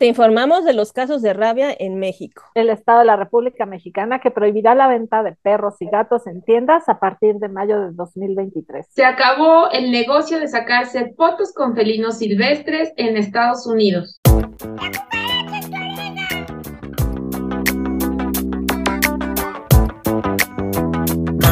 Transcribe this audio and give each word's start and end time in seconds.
Te 0.00 0.06
informamos 0.06 0.64
de 0.64 0.72
los 0.72 0.94
casos 0.94 1.20
de 1.20 1.34
rabia 1.34 1.76
en 1.78 1.98
México. 1.98 2.44
El 2.54 2.70
Estado 2.70 3.00
de 3.00 3.04
la 3.04 3.16
República 3.16 3.66
Mexicana 3.66 4.18
que 4.18 4.30
prohibirá 4.30 4.74
la 4.74 4.88
venta 4.88 5.22
de 5.22 5.36
perros 5.42 5.74
y 5.80 5.90
gatos 5.90 6.26
en 6.26 6.40
tiendas 6.40 6.88
a 6.88 6.98
partir 6.98 7.34
de 7.34 7.50
mayo 7.50 7.78
de 7.78 7.92
2023. 7.92 8.86
Se 8.88 9.04
acabó 9.04 9.70
el 9.70 9.90
negocio 9.90 10.40
de 10.40 10.48
sacarse 10.48 11.12
fotos 11.18 11.52
con 11.52 11.74
felinos 11.76 12.16
silvestres 12.16 12.94
en 12.96 13.18
Estados 13.18 13.66
Unidos. 13.66 14.18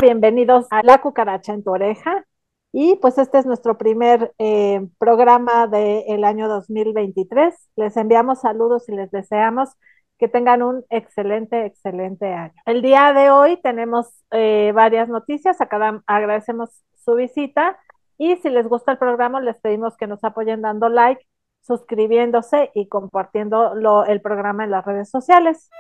Bienvenidos 0.01 0.67
a 0.71 0.83
La 0.85 1.03
Cucaracha 1.03 1.53
en 1.53 1.63
tu 1.63 1.73
oreja. 1.73 2.25
Y 2.73 2.97
pues 2.97 3.17
este 3.19 3.39
es 3.39 3.47
nuestro 3.47 3.79
primer 3.79 4.35
eh, 4.39 4.87
programa 4.99 5.67
del 5.67 6.25
año 6.25 6.49
2023. 6.49 7.55
Les 7.77 7.97
enviamos 7.97 8.41
saludos 8.41 8.89
y 8.89 8.93
les 8.93 9.11
deseamos 9.11 9.71
que 10.19 10.29
tengan 10.29 10.63
un 10.63 10.85
excelente, 10.91 11.65
excelente 11.65 12.27
año. 12.27 12.55
El 12.67 12.83
día 12.83 13.13
de 13.13 13.31
hoy 13.31 13.57
tenemos 13.63 14.09
eh, 14.33 14.73
varias 14.75 15.09
noticias. 15.09 15.61
Acá 15.61 16.03
agradecemos 16.07 16.83
su 16.97 17.15
visita 17.15 17.79
y 18.19 18.37
si 18.37 18.51
les 18.51 18.69
gusta 18.69 18.93
el 18.93 18.99
programa 18.99 19.41
les 19.41 19.59
pedimos 19.61 19.97
que 19.97 20.07
nos 20.09 20.23
apoyen 20.25 20.61
dando 20.61 20.89
like, 20.89 21.25
suscribiéndose 21.63 22.71
y 22.75 22.89
compartiendo 22.89 24.05
el 24.05 24.21
programa 24.21 24.65
en 24.65 24.73
las 24.73 24.85
redes 24.85 25.09
sociales. 25.09 25.71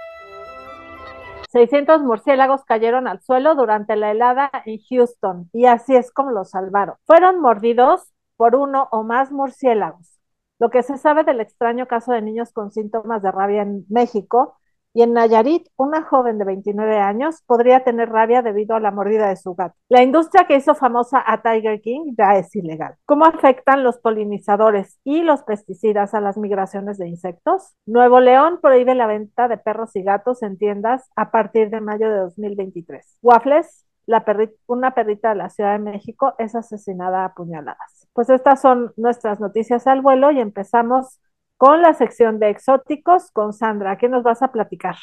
600 1.48 2.02
murciélagos 2.02 2.64
cayeron 2.64 3.08
al 3.08 3.20
suelo 3.20 3.54
durante 3.54 3.96
la 3.96 4.10
helada 4.10 4.50
en 4.66 4.78
Houston 4.88 5.50
y 5.52 5.66
así 5.66 5.96
es 5.96 6.12
como 6.12 6.30
los 6.30 6.50
salvaron. 6.50 6.96
Fueron 7.06 7.40
mordidos 7.40 8.12
por 8.36 8.54
uno 8.54 8.88
o 8.92 9.02
más 9.02 9.32
murciélagos. 9.32 10.18
Lo 10.58 10.70
que 10.70 10.82
se 10.82 10.98
sabe 10.98 11.24
del 11.24 11.40
extraño 11.40 11.86
caso 11.86 12.12
de 12.12 12.22
niños 12.22 12.52
con 12.52 12.70
síntomas 12.70 13.22
de 13.22 13.30
rabia 13.32 13.62
en 13.62 13.86
México 13.88 14.58
y 14.94 15.02
en 15.02 15.12
Nayarit, 15.12 15.68
una 15.76 16.02
joven 16.02 16.38
de 16.38 16.44
29 16.44 16.98
años 16.98 17.42
podría 17.46 17.84
tener 17.84 18.08
rabia 18.08 18.42
debido 18.42 18.74
a 18.74 18.80
la 18.80 18.90
mordida 18.90 19.28
de 19.28 19.36
su 19.36 19.54
gato. 19.54 19.74
La 19.88 20.02
industria 20.02 20.46
que 20.46 20.56
hizo 20.56 20.74
famosa 20.74 21.22
a 21.24 21.42
Tiger 21.42 21.80
King 21.80 22.14
ya 22.16 22.36
es 22.36 22.54
ilegal. 22.56 22.94
¿Cómo 23.04 23.24
afectan 23.26 23.84
los 23.84 23.98
polinizadores 23.98 24.98
y 25.04 25.22
los 25.22 25.42
pesticidas 25.42 26.14
a 26.14 26.20
las 26.20 26.36
migraciones 26.36 26.98
de 26.98 27.08
insectos? 27.08 27.74
Nuevo 27.86 28.20
León 28.20 28.58
prohíbe 28.60 28.94
la 28.94 29.06
venta 29.06 29.46
de 29.46 29.58
perros 29.58 29.94
y 29.94 30.02
gatos 30.02 30.42
en 30.42 30.56
tiendas 30.56 31.08
a 31.16 31.30
partir 31.30 31.70
de 31.70 31.80
mayo 31.80 32.10
de 32.10 32.18
2023. 32.18 33.18
Waffles, 33.22 33.84
la 34.06 34.24
una 34.66 34.94
perrita 34.94 35.28
de 35.28 35.34
la 35.34 35.50
Ciudad 35.50 35.72
de 35.72 35.84
México, 35.84 36.34
es 36.38 36.54
asesinada 36.54 37.26
a 37.26 37.34
puñaladas. 37.34 38.08
Pues 38.14 38.30
estas 38.30 38.60
son 38.62 38.92
nuestras 38.96 39.38
noticias 39.38 39.86
al 39.86 40.00
vuelo 40.00 40.30
y 40.30 40.40
empezamos 40.40 41.20
con 41.58 41.82
la 41.82 41.92
sección 41.92 42.38
de 42.38 42.50
exóticos 42.50 43.30
con 43.32 43.52
Sandra. 43.52 43.98
¿Qué 43.98 44.08
nos 44.08 44.22
vas 44.22 44.42
a 44.42 44.52
platicar? 44.52 44.96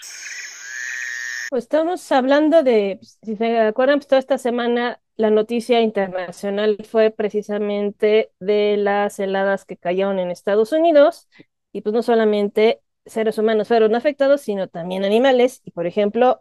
Pues 1.51 1.65
estamos 1.65 2.11
hablando 2.11 2.63
de, 2.63 2.99
si 3.01 3.35
se 3.35 3.59
acuerdan, 3.59 3.99
pues 3.99 4.07
toda 4.07 4.19
esta 4.19 4.37
semana 4.37 4.99
la 5.15 5.29
noticia 5.29 5.81
internacional 5.81 6.77
fue 6.89 7.11
precisamente 7.11 8.31
de 8.39 8.77
las 8.77 9.19
heladas 9.19 9.65
que 9.65 9.77
cayeron 9.77 10.17
en 10.17 10.31
Estados 10.31 10.71
Unidos 10.71 11.29
y 11.71 11.81
pues 11.81 11.93
no 11.93 12.01
solamente 12.03 12.81
seres 13.05 13.37
humanos 13.37 13.67
fueron 13.67 13.93
afectados, 13.93 14.41
sino 14.41 14.67
también 14.67 15.05
animales. 15.05 15.61
Y 15.65 15.71
por 15.71 15.85
ejemplo, 15.85 16.39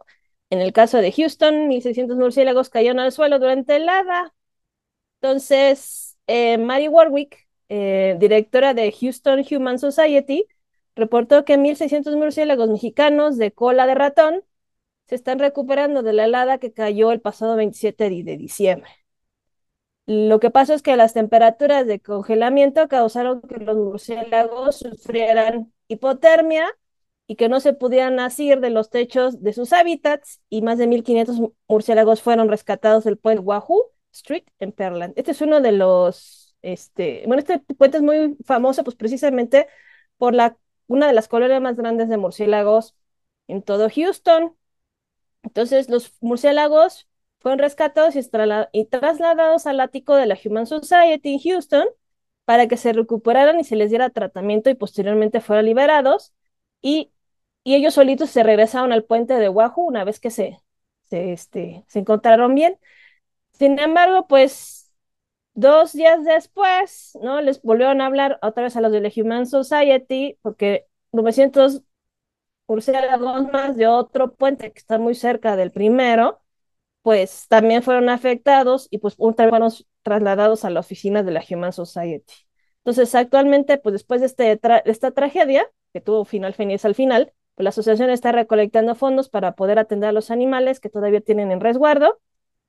en 0.49 0.59
el 0.61 0.73
caso 0.73 0.97
de 0.97 1.11
Houston, 1.11 1.67
1.600 1.69 2.15
murciélagos 2.17 2.69
cayeron 2.69 2.99
al 2.99 3.11
suelo 3.11 3.37
durante 3.39 3.75
helada. 3.75 4.33
Entonces, 5.21 6.17
eh, 6.27 6.57
Mary 6.57 6.87
Warwick, 6.87 7.44
eh, 7.69 8.15
directora 8.19 8.73
de 8.73 8.91
Houston 8.91 9.43
Human 9.49 9.79
Society, 9.79 10.47
reportó 10.95 11.45
que 11.45 11.57
1.600 11.57 12.15
murciélagos 12.15 12.69
mexicanos 12.69 13.37
de 13.37 13.51
cola 13.51 13.87
de 13.87 13.95
ratón 13.95 14.43
se 15.07 15.15
están 15.15 15.39
recuperando 15.39 16.03
de 16.03 16.13
la 16.13 16.25
helada 16.25 16.57
que 16.57 16.73
cayó 16.73 17.11
el 17.11 17.21
pasado 17.21 17.55
27 17.55 18.09
de 18.23 18.37
diciembre. 18.37 18.89
Lo 20.07 20.39
que 20.39 20.51
pasó 20.51 20.73
es 20.73 20.83
que 20.83 20.95
las 20.97 21.13
temperaturas 21.13 21.87
de 21.87 21.99
congelamiento 21.99 22.87
causaron 22.87 23.41
que 23.41 23.57
los 23.57 23.75
murciélagos 23.75 24.77
sufrieran 24.77 25.73
hipotermia 25.87 26.67
y 27.27 27.35
que 27.35 27.49
no 27.49 27.59
se 27.59 27.73
pudieran 27.73 28.19
asir 28.19 28.59
de 28.59 28.69
los 28.69 28.91
techos 28.91 29.41
de 29.41 29.53
sus 29.53 29.73
hábitats 29.73 30.41
y 30.49 30.61
más 30.61 30.77
de 30.77 30.87
1.500 30.87 31.53
murciélagos 31.67 32.21
fueron 32.21 32.49
rescatados 32.49 33.03
del 33.03 33.17
puente 33.17 33.41
Wahoo 33.41 33.91
Street 34.11 34.43
en 34.59 34.71
Pearland. 34.71 35.13
Este 35.17 35.31
es 35.31 35.41
uno 35.41 35.59
de 35.59 35.71
los 35.71 36.44
este, 36.65 37.23
bueno, 37.27 37.39
este 37.41 37.59
puente 37.59 37.97
es 37.97 38.03
muy 38.03 38.37
famoso, 38.45 38.83
pues 38.83 38.95
precisamente 38.95 39.67
por 40.17 40.33
la, 40.33 40.57
una 40.87 41.07
de 41.07 41.13
las 41.13 41.27
colonias 41.27 41.61
más 41.61 41.75
grandes 41.75 42.09
de 42.09 42.17
murciélagos 42.17 42.95
en 43.47 43.61
todo 43.63 43.89
Houston. 43.89 44.55
Entonces, 45.43 45.89
los 45.89 46.13
murciélagos 46.21 47.07
fueron 47.39 47.59
rescatados 47.59 48.15
y, 48.15 48.85
trasladados 48.85 49.67
al 49.67 49.79
ático 49.79 50.15
de 50.15 50.25
la 50.25 50.37
Human 50.43 50.65
Society 50.67 51.35
en 51.35 51.39
Houston 51.39 51.87
para 52.45 52.67
que 52.67 52.77
se 52.77 52.93
recuperaran 52.93 53.59
y 53.59 53.63
se 53.63 53.75
les 53.75 53.89
diera 53.91 54.09
tratamiento 54.09 54.69
y 54.69 54.75
posteriormente 54.75 55.41
fueran 55.41 55.65
liberados. 55.65 56.33
Y, 56.81 57.11
ellos 57.65 57.95
solitos 57.95 58.29
se 58.29 58.43
regresaron 58.43 58.91
al 58.93 59.03
puente 59.05 59.35
de 59.35 59.49
Wahoo 59.49 59.85
una 59.87 60.03
vez 60.03 60.19
que 60.19 60.29
se, 60.29 60.59
este, 61.11 61.85
se 61.87 61.99
encontraron 61.99 62.53
bien. 62.55 62.79
Sin 63.53 63.79
embargo, 63.79 64.27
pues 64.27 64.84
Dos 65.55 65.93
días 65.93 66.23
después, 66.25 67.17
¿no? 67.21 67.39
Les 67.41 67.61
volvieron 67.61 68.01
a 68.01 68.07
hablar 68.07 68.39
otra 68.41 68.63
vez 68.63 68.75
a 68.75 68.81
los 68.81 68.91
de 68.91 68.99
la 68.99 69.09
Human 69.15 69.45
Society, 69.45 70.37
porque 70.41 70.85
900 71.13 71.81
murciélagos 72.67 73.51
más 73.51 73.77
de 73.77 73.87
otro 73.87 74.33
puente 74.35 74.73
que 74.73 74.79
está 74.79 74.97
muy 74.99 75.15
cerca 75.15 75.55
del 75.55 75.71
primero, 75.71 76.41
pues 77.03 77.47
también 77.49 77.83
fueron 77.83 78.09
afectados 78.09 78.87
y 78.91 78.99
pues 78.99 79.15
fueron 79.15 79.71
trasladados 80.03 80.65
a 80.65 80.69
la 80.71 80.81
oficina 80.81 81.23
de 81.23 81.31
la 81.31 81.43
Human 81.49 81.73
Society. 81.73 82.33
Entonces, 82.79 83.15
actualmente, 83.15 83.77
pues 83.77 83.93
después 83.93 84.21
de, 84.21 84.27
este 84.27 84.59
esta 84.85 85.11
tragedia, 85.11 85.67
que 85.93 86.01
tuvo 86.01 86.25
final 86.25 86.53
feliz 86.53 86.85
al 86.85 86.95
final, 86.95 87.33
pues 87.55 87.63
la 87.63 87.69
asociación 87.69 88.09
está 88.09 88.31
recolectando 88.33 88.95
fondos 88.95 89.29
para 89.29 89.53
poder 89.55 89.79
atender 89.79 90.09
a 90.09 90.13
los 90.13 90.31
animales 90.31 90.79
que 90.81 90.89
todavía 90.89 91.21
tienen 91.21 91.51
en 91.51 91.61
resguardo 91.61 92.19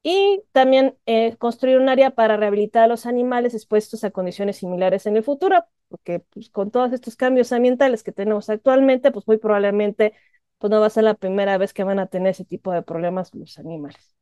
y 0.03 0.43
también 0.53 0.97
eh, 1.07 1.37
construir 1.37 1.79
un 1.79 1.89
área 1.89 2.11
para 2.11 2.37
rehabilitar 2.37 2.85
a 2.85 2.87
los 2.87 3.07
animales 3.07 3.55
expuestos 3.55 4.05
a 4.05 4.11
condiciones 4.11 4.57
similares 4.59 5.07
en 5.07 5.17
el 5.17 5.25
futuro, 5.25 5.65
porque 5.89 6.21
pues, 6.21 6.49
con 6.51 6.71
todos 6.71 6.93
estos 6.93 7.17
cambios 7.17 7.53
ambientales 7.53 8.03
que 8.03 8.13
tenemos 8.13 8.49
actualmente, 8.49 9.11
pues 9.11 9.27
muy 9.27 9.39
probablemente 9.39 10.15
pues, 10.59 10.71
no 10.71 10.81
va 10.81 10.87
a 10.87 10.91
ser 10.91 11.05
la 11.05 11.15
primera 11.15 11.59
vez 11.59 11.73
que 11.73 11.85
van 11.85 11.99
a 11.99 12.07
tener 12.07 12.29
ese 12.29 12.45
tipo 12.45 12.73
de 12.73 12.83
problemas 12.83 13.35
los 13.35 13.59
animales. 13.59 14.17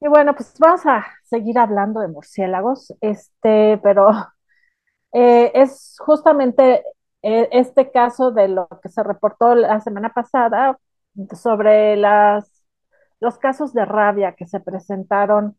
Y 0.00 0.08
bueno, 0.08 0.34
pues 0.34 0.54
vamos 0.58 0.86
a 0.86 1.06
seguir 1.24 1.58
hablando 1.58 2.00
de 2.00 2.08
murciélagos, 2.08 2.94
este, 3.00 3.78
pero 3.82 4.10
eh, 5.12 5.50
es 5.54 5.96
justamente 5.98 6.84
eh, 7.22 7.48
este 7.52 7.90
caso 7.90 8.30
de 8.30 8.48
lo 8.48 8.68
que 8.82 8.88
se 8.88 9.02
reportó 9.02 9.54
la 9.54 9.80
semana 9.80 10.12
pasada 10.12 10.78
sobre 11.40 11.96
las, 11.96 12.64
los 13.20 13.38
casos 13.38 13.72
de 13.74 13.84
rabia 13.84 14.34
que 14.34 14.46
se 14.46 14.60
presentaron 14.60 15.56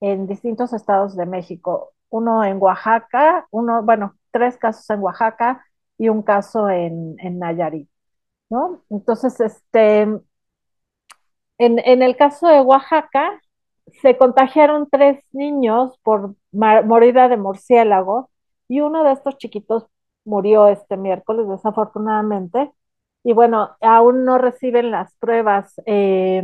en 0.00 0.26
distintos 0.26 0.72
estados 0.72 1.16
de 1.16 1.26
México. 1.26 1.92
Uno 2.10 2.44
en 2.44 2.58
Oaxaca, 2.60 3.46
uno, 3.50 3.82
bueno, 3.82 4.16
tres 4.30 4.56
casos 4.58 4.88
en 4.90 5.00
Oaxaca 5.00 5.64
y 5.98 6.08
un 6.08 6.22
caso 6.22 6.68
en, 6.70 7.16
en 7.20 7.38
Nayarit, 7.38 7.88
¿no? 8.50 8.82
Entonces, 8.90 9.40
este, 9.40 10.02
en, 10.02 10.22
en 11.58 12.02
el 12.02 12.16
caso 12.16 12.48
de 12.48 12.60
Oaxaca, 12.60 13.40
se 14.02 14.16
contagiaron 14.16 14.88
tres 14.90 15.24
niños 15.32 15.98
por 16.02 16.34
morida 16.52 17.28
de 17.28 17.36
murciélago 17.36 18.30
y 18.68 18.80
uno 18.80 19.04
de 19.04 19.12
estos 19.12 19.36
chiquitos 19.38 19.86
murió 20.24 20.68
este 20.68 20.96
miércoles, 20.96 21.48
desafortunadamente. 21.48 22.72
Y 23.24 23.32
bueno, 23.34 23.76
aún 23.80 24.24
no 24.24 24.38
reciben 24.38 24.90
las 24.90 25.14
pruebas 25.16 25.74
eh, 25.86 26.42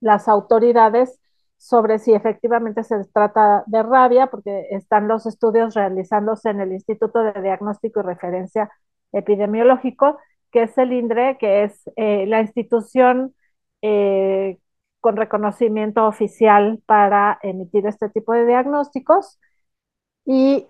las 0.00 0.28
autoridades 0.28 1.20
sobre 1.56 1.98
si 1.98 2.14
efectivamente 2.14 2.84
se 2.84 3.04
trata 3.12 3.64
de 3.66 3.82
rabia, 3.82 4.28
porque 4.28 4.68
están 4.70 5.08
los 5.08 5.26
estudios 5.26 5.74
realizándose 5.74 6.50
en 6.50 6.60
el 6.60 6.72
Instituto 6.72 7.22
de 7.22 7.40
Diagnóstico 7.42 8.00
y 8.00 8.02
Referencia 8.04 8.70
Epidemiológico, 9.12 10.18
que 10.50 10.64
es 10.64 10.78
el 10.78 10.92
INDRE, 10.92 11.36
que 11.38 11.64
es 11.64 11.82
eh, 11.96 12.26
la 12.26 12.40
institución 12.40 13.34
eh, 13.82 14.58
con 15.00 15.16
reconocimiento 15.16 16.06
oficial 16.06 16.80
para 16.86 17.38
emitir 17.42 17.86
este 17.86 18.08
tipo 18.10 18.32
de 18.32 18.46
diagnósticos. 18.46 19.38
Y, 20.26 20.66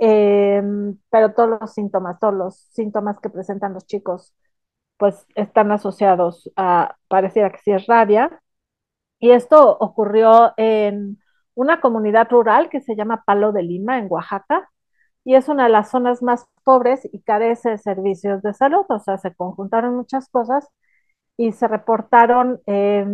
pero 1.11 1.35
todos 1.35 1.61
los 1.61 1.75
síntomas, 1.75 2.19
todos 2.19 2.35
los 2.35 2.57
síntomas 2.73 3.19
que 3.21 3.29
presentan 3.31 3.75
los 3.75 3.87
chicos 3.87 4.33
pues 5.01 5.27
están 5.35 5.73
asociados 5.73 6.51
a, 6.57 6.97
pareciera 7.09 7.51
que 7.51 7.59
sí 7.61 7.73
es 7.73 7.87
rabia. 7.89 8.43
Y 9.21 9.33
esto 9.33 9.77
ocurrió 9.81 10.55
en 10.59 11.19
una 11.55 11.81
comunidad 11.81 12.31
rural 12.31 12.71
que 12.71 12.81
se 12.83 12.97
llama 12.97 13.25
Palo 13.27 13.53
de 13.53 13.63
Lima, 13.65 13.99
en 13.99 14.09
Oaxaca. 14.11 14.71
y 15.25 15.37
es 15.37 15.49
una 15.49 15.65
de 15.65 15.71
las 15.71 15.91
zonas 15.91 16.23
más 16.23 16.47
pobres 16.65 17.09
y 17.13 17.23
carece 17.23 17.71
de 17.71 17.79
servicios 17.79 18.43
de 18.43 18.55
salud, 18.55 18.85
o 18.91 18.99
sea, 19.01 19.19
se 19.19 19.35
conjuntaron 19.35 19.97
muchas 19.97 20.29
cosas 20.31 20.69
y 21.37 21.53
se 21.53 21.69
reportaron 21.69 22.61
eh, 22.67 23.07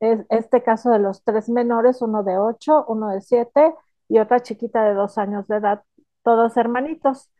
este 0.00 0.62
caso 0.62 0.90
de 0.90 0.98
los 1.00 1.24
tres 1.24 1.48
menores, 1.48 2.02
uno 2.02 2.22
de 2.24 2.38
ocho, 2.38 2.84
uno 2.88 3.10
de 3.10 3.20
siete 3.20 3.74
y 4.08 4.18
otra 4.18 4.40
chiquita 4.40 4.84
de 4.84 4.94
dos 4.94 5.18
años 5.18 5.46
de 5.48 5.56
edad, 5.58 5.84
todos 6.22 6.56
hermanitos. 6.56 7.30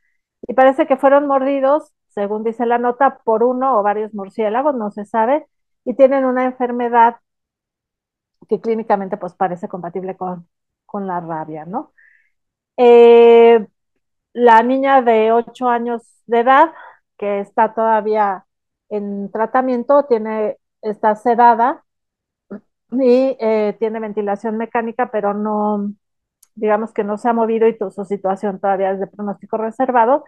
Y 0.47 0.55
parece 0.55 0.87
que 0.87 0.97
fueron 0.97 1.27
mordidos, 1.27 1.93
según 2.15 2.45
dice 2.45 2.67
la 2.67 2.79
nota, 2.79 3.19
por 3.25 3.43
uno 3.45 3.79
o 3.79 3.83
varios 3.83 4.15
murciélagos, 4.15 4.75
no 4.75 4.91
se 4.91 5.05
sabe, 5.07 5.47
y 5.85 5.95
tienen 5.97 6.25
una 6.25 6.45
enfermedad 6.45 7.17
que 8.49 8.61
clínicamente 8.61 9.17
pues 9.17 9.35
parece 9.35 9.69
compatible 9.69 10.17
con, 10.17 10.49
con 10.87 11.07
la 11.07 11.21
rabia, 11.21 11.65
¿no? 11.65 11.93
Eh, 12.79 13.67
la 14.35 14.63
niña 14.63 15.03
de 15.03 15.33
8 15.33 15.69
años 15.69 16.03
de 16.27 16.41
edad, 16.41 16.73
que 17.19 17.41
está 17.41 17.75
todavía 17.75 18.47
en 18.91 19.31
tratamiento, 19.33 20.05
tiene, 20.07 20.59
está 20.83 21.17
sedada 21.17 21.85
y 22.93 23.37
eh, 23.41 23.77
tiene 23.79 24.01
ventilación 24.01 24.57
mecánica, 24.57 25.11
pero 25.11 25.35
no, 25.35 25.93
digamos 26.55 26.93
que 26.93 27.05
no 27.05 27.19
se 27.19 27.29
ha 27.29 27.33
movido 27.33 27.69
y 27.69 27.77
su 27.93 28.05
situación 28.05 28.61
todavía 28.61 28.93
es 28.93 29.01
de 29.01 29.07
pronóstico 29.09 29.59
reservado. 29.59 30.25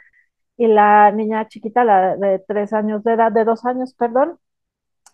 Y 0.57 0.69
la 0.69 1.11
niña 1.13 1.49
chiquita, 1.49 1.85
la 1.85 2.17
de 2.17 2.39
3 2.41 2.73
años 2.73 3.05
de 3.05 3.13
edad, 3.15 3.33
de 3.33 3.45
2 3.45 3.65
años, 3.67 3.95
perdón, 3.95 4.39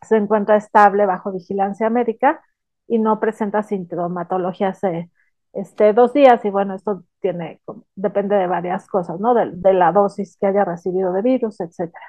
se 0.02 0.16
encuentra 0.16 0.56
estable 0.56 1.06
bajo 1.06 1.32
vigilancia 1.32 1.90
médica 1.90 2.42
y 2.88 2.98
no 2.98 3.20
presenta 3.20 3.62
sintomatología 3.62 4.68
hace 4.70 5.10
este, 5.52 5.92
dos 5.92 6.12
días 6.14 6.44
y 6.44 6.50
bueno, 6.50 6.74
esto 6.74 7.04
tiene, 7.20 7.60
depende 7.94 8.36
de 8.36 8.46
varias 8.46 8.86
cosas, 8.88 9.20
¿no? 9.20 9.34
De, 9.34 9.50
de 9.52 9.72
la 9.74 9.92
dosis 9.92 10.36
que 10.38 10.46
haya 10.46 10.64
recibido 10.64 11.12
de 11.12 11.22
virus, 11.22 11.60
etcétera. 11.60 12.04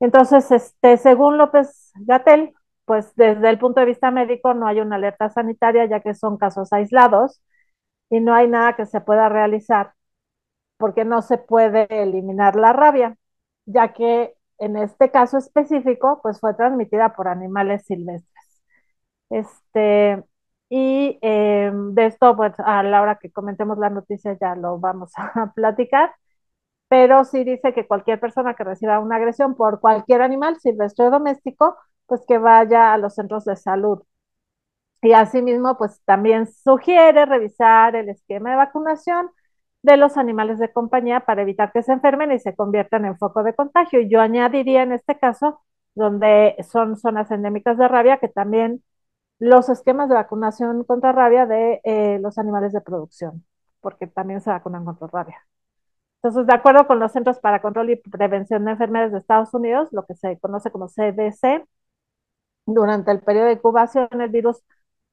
Entonces, 0.00 0.50
este, 0.50 0.96
según 0.98 1.38
López 1.38 1.92
Gatel, 1.96 2.54
pues 2.84 3.14
desde 3.16 3.48
el 3.50 3.58
punto 3.58 3.80
de 3.80 3.86
vista 3.86 4.10
médico 4.10 4.54
no 4.54 4.66
hay 4.66 4.80
una 4.80 4.96
alerta 4.96 5.30
sanitaria 5.30 5.86
ya 5.86 6.00
que 6.00 6.14
son 6.14 6.36
casos 6.38 6.72
aislados 6.72 7.42
y 8.10 8.20
no 8.20 8.34
hay 8.34 8.48
nada 8.48 8.76
que 8.76 8.86
se 8.86 9.00
pueda 9.00 9.28
realizar 9.28 9.94
porque 10.78 11.04
no 11.04 11.22
se 11.22 11.38
puede 11.38 11.86
eliminar 11.90 12.56
la 12.56 12.72
rabia, 12.72 13.16
ya 13.66 13.92
que 13.92 14.34
en 14.58 14.76
este 14.76 15.10
caso 15.10 15.38
específico, 15.38 16.20
pues 16.22 16.40
fue 16.40 16.54
transmitida 16.54 17.14
por 17.14 17.28
animales 17.28 17.84
silvestres. 17.86 18.62
Este, 19.30 20.22
y 20.68 21.18
eh, 21.22 21.70
de 21.74 22.06
esto, 22.06 22.36
pues 22.36 22.54
a 22.60 22.82
la 22.82 23.02
hora 23.02 23.18
que 23.20 23.30
comentemos 23.32 23.78
la 23.78 23.90
noticia 23.90 24.36
ya 24.40 24.54
lo 24.56 24.78
vamos 24.78 25.12
a 25.16 25.52
platicar, 25.54 26.14
pero 26.88 27.24
sí 27.24 27.44
dice 27.44 27.74
que 27.74 27.86
cualquier 27.86 28.20
persona 28.20 28.54
que 28.54 28.64
reciba 28.64 29.00
una 29.00 29.16
agresión 29.16 29.54
por 29.56 29.80
cualquier 29.80 30.22
animal 30.22 30.58
silvestre 30.60 31.06
o 31.08 31.10
doméstico, 31.10 31.76
pues 32.06 32.22
que 32.28 32.38
vaya 32.38 32.92
a 32.94 32.98
los 32.98 33.14
centros 33.16 33.44
de 33.44 33.56
salud. 33.56 34.02
Y 35.02 35.12
asimismo, 35.12 35.76
pues 35.78 36.00
también 36.04 36.46
sugiere 36.48 37.26
revisar 37.26 37.94
el 37.96 38.08
esquema 38.08 38.50
de 38.50 38.56
vacunación 38.56 39.30
de 39.86 39.96
los 39.96 40.16
animales 40.18 40.58
de 40.58 40.72
compañía 40.72 41.20
para 41.20 41.42
evitar 41.42 41.72
que 41.72 41.82
se 41.82 41.92
enfermen 41.92 42.32
y 42.32 42.40
se 42.40 42.54
conviertan 42.56 43.04
en 43.06 43.16
foco 43.18 43.42
de 43.44 43.54
contagio. 43.54 44.00
Y 44.00 44.08
yo 44.10 44.20
añadiría 44.20 44.82
en 44.82 44.92
este 44.92 45.18
caso, 45.18 45.62
donde 45.94 46.56
son 46.70 46.96
zonas 46.96 47.30
endémicas 47.30 47.78
de 47.78 47.88
rabia, 47.88 48.18
que 48.18 48.28
también 48.28 48.82
los 49.38 49.68
esquemas 49.68 50.08
de 50.08 50.16
vacunación 50.16 50.84
contra 50.84 51.12
rabia 51.12 51.46
de 51.46 51.80
eh, 51.84 52.18
los 52.20 52.38
animales 52.38 52.72
de 52.72 52.80
producción, 52.82 53.44
porque 53.80 54.06
también 54.08 54.40
se 54.40 54.50
vacunan 54.50 54.84
contra 54.84 55.08
rabia. 55.08 55.46
Entonces, 56.22 56.46
de 56.46 56.54
acuerdo 56.54 56.86
con 56.86 56.98
los 57.00 57.12
Centros 57.12 57.38
para 57.40 57.62
Control 57.62 57.90
y 57.90 57.96
Prevención 57.96 58.64
de 58.64 58.72
Enfermedades 58.72 59.12
de 59.12 59.18
Estados 59.18 59.54
Unidos, 59.54 59.88
lo 59.92 60.06
que 60.06 60.14
se 60.16 60.38
conoce 60.40 60.70
como 60.72 60.88
CDC, 60.88 61.64
durante 62.66 63.12
el 63.12 63.20
periodo 63.20 63.46
de 63.46 63.52
incubación 63.54 64.08
el 64.20 64.30
virus 64.30 64.62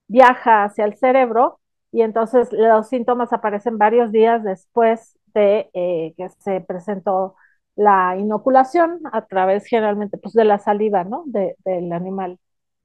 viaja 0.08 0.64
hacia 0.66 0.86
el 0.86 0.96
cerebro 0.98 1.60
y 1.94 2.02
entonces 2.02 2.52
los 2.54 2.90
síntomas 2.90 3.34
aparecen 3.34 3.78
varios 3.78 4.12
días 4.12 4.44
después 4.44 5.18
de 5.36 5.70
eh, 5.74 6.14
que 6.18 6.30
se 6.40 6.62
presentó 6.62 7.36
la 7.76 8.18
inoculación 8.18 9.02
a 9.14 9.26
través 9.28 9.66
generalmente 9.68 10.18
pues, 10.18 10.34
de 10.34 10.46
la 10.46 10.60
saliva 10.60 11.04
¿no? 11.04 11.24
del 11.28 11.94
animal 11.94 12.40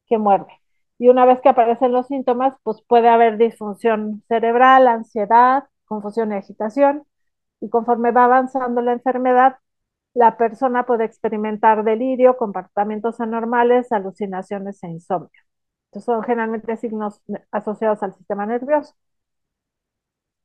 que 0.07 0.19
muerde. 0.19 0.53
Y 0.99 1.09
una 1.09 1.25
vez 1.27 1.41
que 1.41 1.49
aparecen 1.51 1.93
los 1.93 2.09
síntomas, 2.09 2.55
pues 2.63 2.83
puede 2.83 3.09
haber 3.09 3.39
disfunción 3.39 4.25
cerebral, 4.29 4.89
ansiedad, 4.89 5.65
confusión 5.87 6.33
y 6.33 6.37
agitación. 6.37 7.05
Y 7.61 7.71
conforme 7.71 8.13
va 8.13 8.25
avanzando 8.25 8.83
la 8.83 8.93
enfermedad, 8.93 9.57
la 10.15 10.37
persona 10.37 10.87
puede 10.87 11.05
experimentar 11.05 11.85
delirio, 11.85 12.37
comportamientos 12.37 13.21
anormales, 13.21 13.93
alucinaciones 13.93 14.83
e 14.85 14.89
insomnio 14.89 15.48
son 15.93 16.23
generalmente 16.23 16.77
signos 16.77 17.21
asociados 17.51 18.03
al 18.03 18.15
sistema 18.17 18.47
nervioso. 18.47 18.95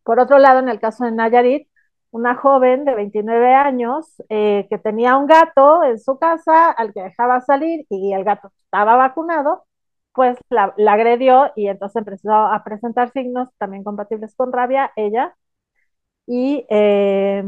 Por 0.04 0.20
otro 0.20 0.38
lado, 0.40 0.60
en 0.60 0.70
el 0.70 0.80
caso 0.80 1.06
de 1.06 1.12
Nayarit, 1.12 1.68
una 2.12 2.36
joven 2.36 2.86
de 2.86 2.96
29 2.96 3.54
años 3.56 4.22
eh, 4.30 4.68
que 4.70 4.78
tenía 4.78 5.18
un 5.18 5.28
gato 5.28 5.84
en 5.84 6.00
su 6.00 6.20
casa 6.20 6.72
al 6.72 6.94
que 6.94 7.02
dejaba 7.04 7.42
salir 7.42 7.86
y 7.90 8.14
el 8.14 8.24
gato 8.24 8.52
estaba 8.64 8.96
vacunado, 8.96 9.66
pues 10.14 10.38
la, 10.50 10.76
agredió 10.92 11.52
y 11.56 11.68
entonces 11.68 11.98
empezó 11.98 12.32
a 12.34 12.64
presentar 12.64 13.12
signos 13.12 13.50
también 13.58 13.84
compatibles 13.84 14.36
con 14.36 14.54
rabia, 14.54 14.92
ella, 14.96 15.36
y 16.28 16.66
eh, 16.70 17.44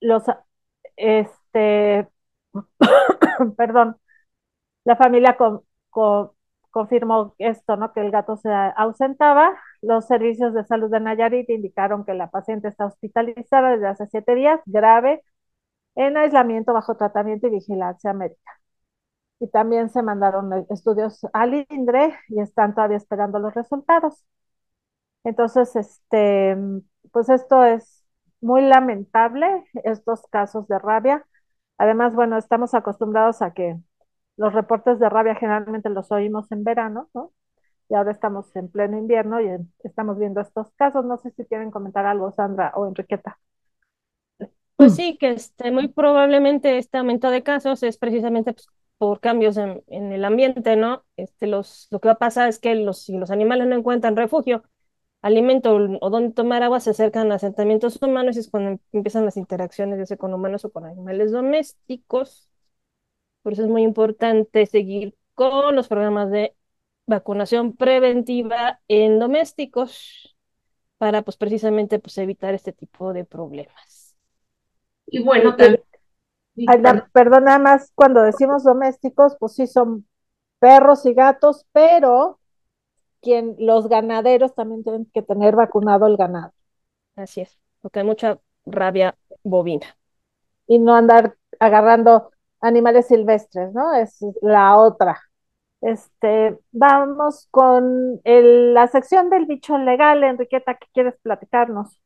los, 0.00 0.24
este, 0.96 2.08
perdón, 3.56 3.96
la 4.84 4.96
familia 4.96 5.36
con, 5.36 5.62
confirmó 6.70 7.34
esto, 7.38 7.76
¿no? 7.76 7.92
Que 7.92 8.00
el 8.00 8.10
gato 8.10 8.36
se 8.36 8.50
ausentaba. 8.76 9.56
Los 9.82 10.06
servicios 10.06 10.54
de 10.54 10.64
salud 10.64 10.90
de 10.90 11.00
Nayarit 11.00 11.48
indicaron 11.50 12.04
que 12.04 12.14
la 12.14 12.30
paciente 12.30 12.68
está 12.68 12.86
hospitalizada 12.86 13.72
desde 13.72 13.88
hace 13.88 14.06
siete 14.08 14.34
días, 14.34 14.60
grave, 14.66 15.22
en 15.96 16.16
aislamiento 16.18 16.72
bajo 16.74 16.96
tratamiento 16.96 17.48
y 17.48 17.50
vigilancia 17.50 18.12
médica. 18.14 18.52
Y 19.40 19.48
también 19.48 19.90
se 19.90 20.02
mandaron 20.02 20.66
estudios 20.70 21.26
al 21.32 21.54
INDRE 21.70 22.14
y 22.28 22.40
están 22.40 22.74
todavía 22.74 22.96
esperando 22.98 23.38
los 23.38 23.54
resultados. 23.54 24.24
Entonces, 25.24 25.74
este, 25.76 26.56
pues 27.12 27.28
esto 27.28 27.64
es 27.64 28.04
muy 28.40 28.62
lamentable, 28.62 29.64
estos 29.84 30.22
casos 30.30 30.68
de 30.68 30.78
rabia. 30.78 31.26
Además, 31.78 32.14
bueno, 32.14 32.36
estamos 32.38 32.74
acostumbrados 32.74 33.40
a 33.42 33.52
que 33.54 33.76
los 34.36 34.52
reportes 34.52 34.98
de 34.98 35.08
rabia 35.08 35.34
generalmente 35.34 35.88
los 35.90 36.10
oímos 36.12 36.50
en 36.52 36.64
verano, 36.64 37.08
¿no? 37.14 37.32
Y 37.88 37.94
ahora 37.94 38.12
estamos 38.12 38.54
en 38.56 38.68
pleno 38.70 38.98
invierno 38.98 39.40
y 39.40 39.48
estamos 39.84 40.18
viendo 40.18 40.40
estos 40.40 40.72
casos. 40.72 41.04
No 41.04 41.18
sé 41.18 41.30
si 41.32 41.44
quieren 41.44 41.70
comentar 41.70 42.06
algo, 42.06 42.32
Sandra 42.32 42.72
o 42.74 42.86
Enriqueta. 42.86 43.38
Pues 44.76 44.96
sí, 44.96 45.16
que 45.18 45.30
este, 45.30 45.70
muy 45.70 45.88
probablemente 45.88 46.78
este 46.78 46.98
aumento 46.98 47.30
de 47.30 47.42
casos 47.42 47.82
es 47.82 47.96
precisamente 47.96 48.52
pues, 48.54 48.66
por 48.98 49.20
cambios 49.20 49.56
en, 49.56 49.82
el 49.88 50.24
ambiente, 50.24 50.76
¿no? 50.76 51.04
Este, 51.16 51.46
los, 51.46 51.88
lo 51.90 52.00
que 52.00 52.08
va 52.08 52.14
a 52.14 52.18
pasar 52.18 52.48
es 52.48 52.58
que 52.58 52.74
los, 52.74 53.02
si 53.02 53.16
los 53.16 53.30
animales 53.30 53.68
no 53.68 53.76
encuentran 53.76 54.16
refugio, 54.16 54.64
alimento 55.22 55.74
o 55.74 56.10
donde 56.10 56.34
tomar 56.34 56.62
agua, 56.62 56.80
se 56.80 56.90
acercan 56.90 57.32
a 57.32 57.36
asentamientos 57.36 58.00
humanos 58.02 58.36
y 58.36 58.40
es 58.40 58.50
cuando 58.50 58.80
empiezan 58.92 59.24
las 59.24 59.36
interacciones, 59.36 59.98
ya 59.98 60.06
sea 60.06 60.16
con 60.16 60.34
humanos 60.34 60.64
o 60.64 60.72
con 60.72 60.84
animales 60.84 61.32
domésticos. 61.32 62.50
Por 63.44 63.52
eso 63.52 63.62
es 63.62 63.68
muy 63.68 63.82
importante 63.82 64.64
seguir 64.64 65.14
con 65.34 65.76
los 65.76 65.86
programas 65.86 66.30
de 66.30 66.56
vacunación 67.06 67.76
preventiva 67.76 68.80
en 68.88 69.18
domésticos 69.18 70.34
para 70.96 71.20
pues 71.20 71.36
precisamente 71.36 71.98
pues 71.98 72.16
evitar 72.16 72.54
este 72.54 72.72
tipo 72.72 73.12
de 73.12 73.26
problemas. 73.26 74.16
Y 75.06 75.22
bueno, 75.22 75.54
también... 75.56 75.82
perdón, 77.12 77.44
nada 77.44 77.58
más 77.58 77.92
cuando 77.94 78.22
decimos 78.22 78.64
domésticos, 78.64 79.36
pues 79.38 79.52
sí 79.52 79.66
son 79.66 80.08
perros 80.58 81.04
y 81.04 81.12
gatos, 81.12 81.66
pero 81.72 82.40
quien, 83.20 83.56
los 83.58 83.88
ganaderos 83.88 84.54
también 84.54 84.82
tienen 84.84 85.04
que 85.12 85.20
tener 85.20 85.54
vacunado 85.54 86.06
el 86.06 86.16
ganado. 86.16 86.54
Así 87.14 87.42
es, 87.42 87.58
porque 87.82 87.98
hay 87.98 88.06
mucha 88.06 88.40
rabia 88.64 89.18
bovina. 89.42 89.98
Y 90.66 90.78
no 90.78 90.94
andar 90.94 91.36
agarrando 91.60 92.30
animales 92.64 93.08
silvestres, 93.08 93.72
¿no? 93.74 93.94
Es 93.94 94.18
la 94.42 94.76
otra. 94.78 95.20
Este, 95.82 96.58
vamos 96.72 97.48
con 97.50 98.20
la 98.24 98.88
sección 98.88 99.30
del 99.30 99.46
bicho 99.46 99.78
legal, 99.78 100.24
Enriqueta, 100.24 100.76
¿qué 100.78 100.86
quieres 100.94 101.14
platicarnos? 101.22 102.00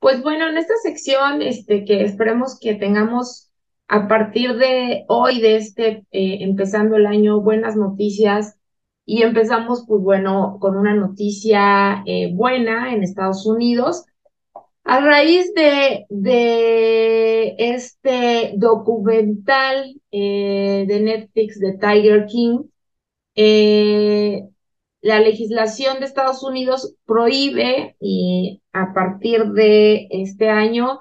Pues 0.00 0.22
bueno, 0.22 0.48
en 0.48 0.58
esta 0.58 0.74
sección, 0.82 1.42
este, 1.42 1.84
que 1.84 2.02
esperemos 2.04 2.58
que 2.60 2.74
tengamos 2.74 3.50
a 3.88 4.08
partir 4.08 4.56
de 4.56 5.04
hoy, 5.08 5.40
de 5.40 5.56
este, 5.56 5.88
eh, 6.10 6.38
empezando 6.42 6.96
el 6.96 7.06
año, 7.06 7.40
buenas 7.40 7.76
noticias 7.76 8.56
Y 9.06 9.22
empezamos, 9.24 9.84
pues 9.88 10.02
bueno, 10.02 10.58
con 10.60 10.78
una 10.78 10.94
noticia 10.96 12.02
eh, 12.06 12.32
buena 12.34 12.94
en 12.94 13.04
Estados 13.04 13.46
Unidos. 13.46 14.06
A 14.84 15.00
raíz 15.00 15.52
de, 15.54 16.06
este 17.58 18.52
documental 18.56 20.00
eh, 20.10 20.84
de 20.88 21.00
Netflix 21.00 21.58
de 21.60 21.72
Tiger 21.78 22.26
King, 22.26 22.64
eh, 23.36 24.42
la 25.00 25.20
legislación 25.20 26.00
de 26.00 26.06
Estados 26.06 26.42
Unidos 26.42 26.94
prohíbe 27.06 27.96
y 28.00 28.62
a 28.72 28.92
partir 28.94 29.46
de 29.52 30.08
este 30.10 30.48
año 30.48 31.00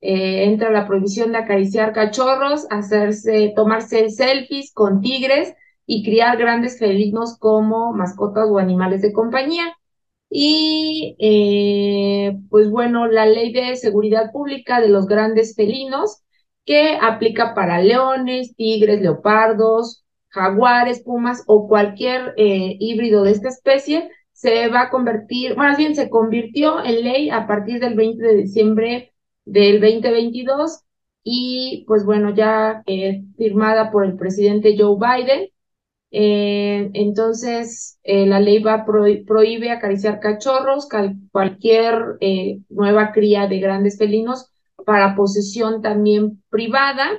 eh, 0.00 0.44
entra 0.44 0.70
la 0.70 0.86
prohibición 0.86 1.32
de 1.32 1.38
acariciar 1.38 1.92
cachorros, 1.92 2.66
hacerse, 2.70 3.52
tomarse 3.56 4.10
selfies 4.10 4.72
con 4.72 5.00
tigres 5.00 5.54
y 5.86 6.04
criar 6.04 6.38
grandes 6.38 6.78
felinos 6.78 7.38
como 7.38 7.92
mascotas 7.92 8.48
o 8.50 8.58
animales 8.58 9.02
de 9.02 9.12
compañía. 9.12 9.76
Y 10.34 11.16
eh, 11.18 12.38
pues 12.48 12.70
bueno, 12.70 13.06
la 13.06 13.26
ley 13.26 13.52
de 13.52 13.76
seguridad 13.76 14.32
pública 14.32 14.80
de 14.80 14.88
los 14.88 15.06
grandes 15.06 15.54
felinos 15.54 16.22
que 16.64 16.96
aplica 17.00 17.54
para 17.54 17.82
leones, 17.82 18.54
tigres, 18.56 19.02
leopardos, 19.02 20.04
jaguares, 20.28 21.02
pumas 21.02 21.44
o 21.46 21.68
cualquier 21.68 22.34
eh, 22.36 22.76
híbrido 22.80 23.24
de 23.24 23.32
esta 23.32 23.48
especie 23.50 24.10
se 24.32 24.68
va 24.68 24.82
a 24.82 24.90
convertir, 24.90 25.56
más 25.56 25.76
bien 25.78 25.94
se 25.94 26.10
convirtió 26.10 26.82
en 26.84 27.04
ley 27.04 27.30
a 27.30 27.46
partir 27.46 27.78
del 27.80 27.94
20 27.94 28.26
de 28.26 28.34
diciembre 28.36 29.12
del 29.44 29.80
2022 29.80 30.80
y 31.22 31.84
pues 31.86 32.04
bueno, 32.04 32.34
ya 32.34 32.82
eh, 32.86 33.22
firmada 33.36 33.90
por 33.90 34.04
el 34.04 34.16
presidente 34.16 34.76
Joe 34.78 34.96
Biden. 34.98 35.48
Eh, 36.12 36.90
entonces, 36.94 37.98
eh, 38.04 38.26
la 38.26 38.38
ley 38.38 38.62
va 38.62 38.84
prohíbe 38.84 39.70
acariciar 39.70 40.20
cachorros, 40.20 40.88
cualquier 41.32 42.18
nueva 42.68 43.12
cría 43.12 43.48
de 43.48 43.58
grandes 43.60 43.98
felinos 43.98 44.50
para 44.84 45.16
posesión 45.16 45.82
también 45.82 46.42
privada 46.50 47.10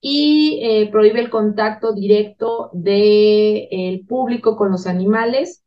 y 0.00 0.88
prohíbe 0.92 1.20
el 1.20 1.30
contacto 1.30 1.92
directo 1.94 2.70
del 2.74 4.04
público 4.06 4.56
con 4.56 4.70
los 4.70 4.86
animales 4.86 5.64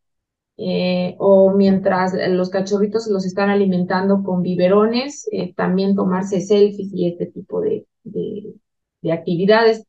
eh, 0.61 1.15
o 1.19 1.53
mientras 1.53 2.13
los 2.31 2.49
cachorritos 2.49 3.07
los 3.07 3.25
están 3.25 3.49
alimentando 3.49 4.21
con 4.23 4.41
biberones, 4.41 5.25
eh, 5.31 5.53
también 5.53 5.95
tomarse 5.95 6.41
selfies 6.41 6.91
y 6.93 7.07
este 7.07 7.27
tipo 7.27 7.61
de, 7.61 7.85
de, 8.03 9.11
actividades. 9.13 9.85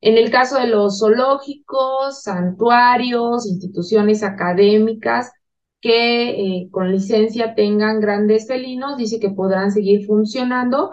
En 0.00 0.18
el 0.18 0.30
caso 0.30 0.58
de 0.58 0.68
los 0.68 0.98
zoológicos, 1.00 2.22
santuarios, 2.22 3.46
instituciones 3.46 4.22
académicas 4.22 5.32
que 5.80 6.30
eh, 6.30 6.68
con 6.70 6.92
licencia 6.92 7.54
tengan 7.54 8.00
grandes 8.00 8.46
felinos, 8.46 8.96
dice 8.96 9.20
que 9.20 9.30
podrán 9.30 9.70
seguir 9.72 10.06
funcionando, 10.06 10.92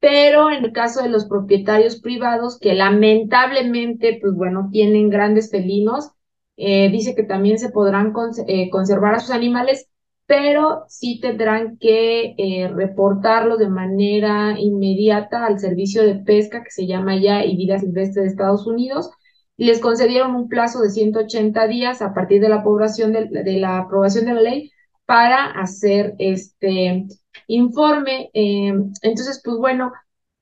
pero 0.00 0.50
en 0.50 0.64
el 0.64 0.72
caso 0.72 1.02
de 1.02 1.10
los 1.10 1.26
propietarios 1.26 2.00
privados 2.00 2.58
que 2.58 2.74
lamentablemente, 2.74 4.18
pues 4.20 4.34
bueno, 4.34 4.68
tienen 4.72 5.10
grandes 5.10 5.50
felinos, 5.50 6.10
eh, 6.56 6.90
dice 6.90 7.14
que 7.14 7.22
también 7.24 7.58
se 7.58 7.70
podrán 7.70 8.12
eh, 8.46 8.70
conservar 8.70 9.14
a 9.14 9.20
sus 9.20 9.30
animales, 9.30 9.89
pero 10.30 10.84
sí 10.86 11.18
tendrán 11.20 11.76
que 11.78 12.36
eh, 12.38 12.68
reportarlo 12.72 13.56
de 13.56 13.68
manera 13.68 14.54
inmediata 14.56 15.44
al 15.44 15.58
servicio 15.58 16.04
de 16.04 16.20
pesca 16.20 16.62
que 16.62 16.70
se 16.70 16.86
llama 16.86 17.16
ya 17.20 17.44
y 17.44 17.56
vida 17.56 17.80
silvestre 17.80 18.22
de 18.22 18.28
Estados 18.28 18.64
Unidos. 18.64 19.10
Les 19.56 19.80
concedieron 19.80 20.36
un 20.36 20.48
plazo 20.48 20.82
de 20.82 20.90
180 20.90 21.66
días 21.66 22.00
a 22.00 22.14
partir 22.14 22.40
de 22.40 22.48
la, 22.48 22.58
aprobación 22.58 23.12
de, 23.12 23.28
la 23.58 23.78
aprobación 23.78 24.24
de 24.26 24.34
la 24.34 24.40
ley 24.40 24.70
para 25.04 25.46
hacer 25.46 26.14
este 26.20 27.06
informe. 27.48 28.30
entonces, 28.32 29.42
pues 29.44 29.56
bueno, 29.56 29.90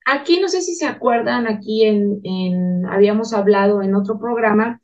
aquí 0.04 0.38
no 0.38 0.49
sé 0.50 0.61
si 0.61 0.75
se 0.75 0.87
acuerdan, 0.87 1.47
aquí 1.47 1.85
en 1.85 2.85
habíamos 2.90 3.33
hablado 3.33 3.80
en 3.80 3.95
otro 3.95 4.18
programa 4.18 4.83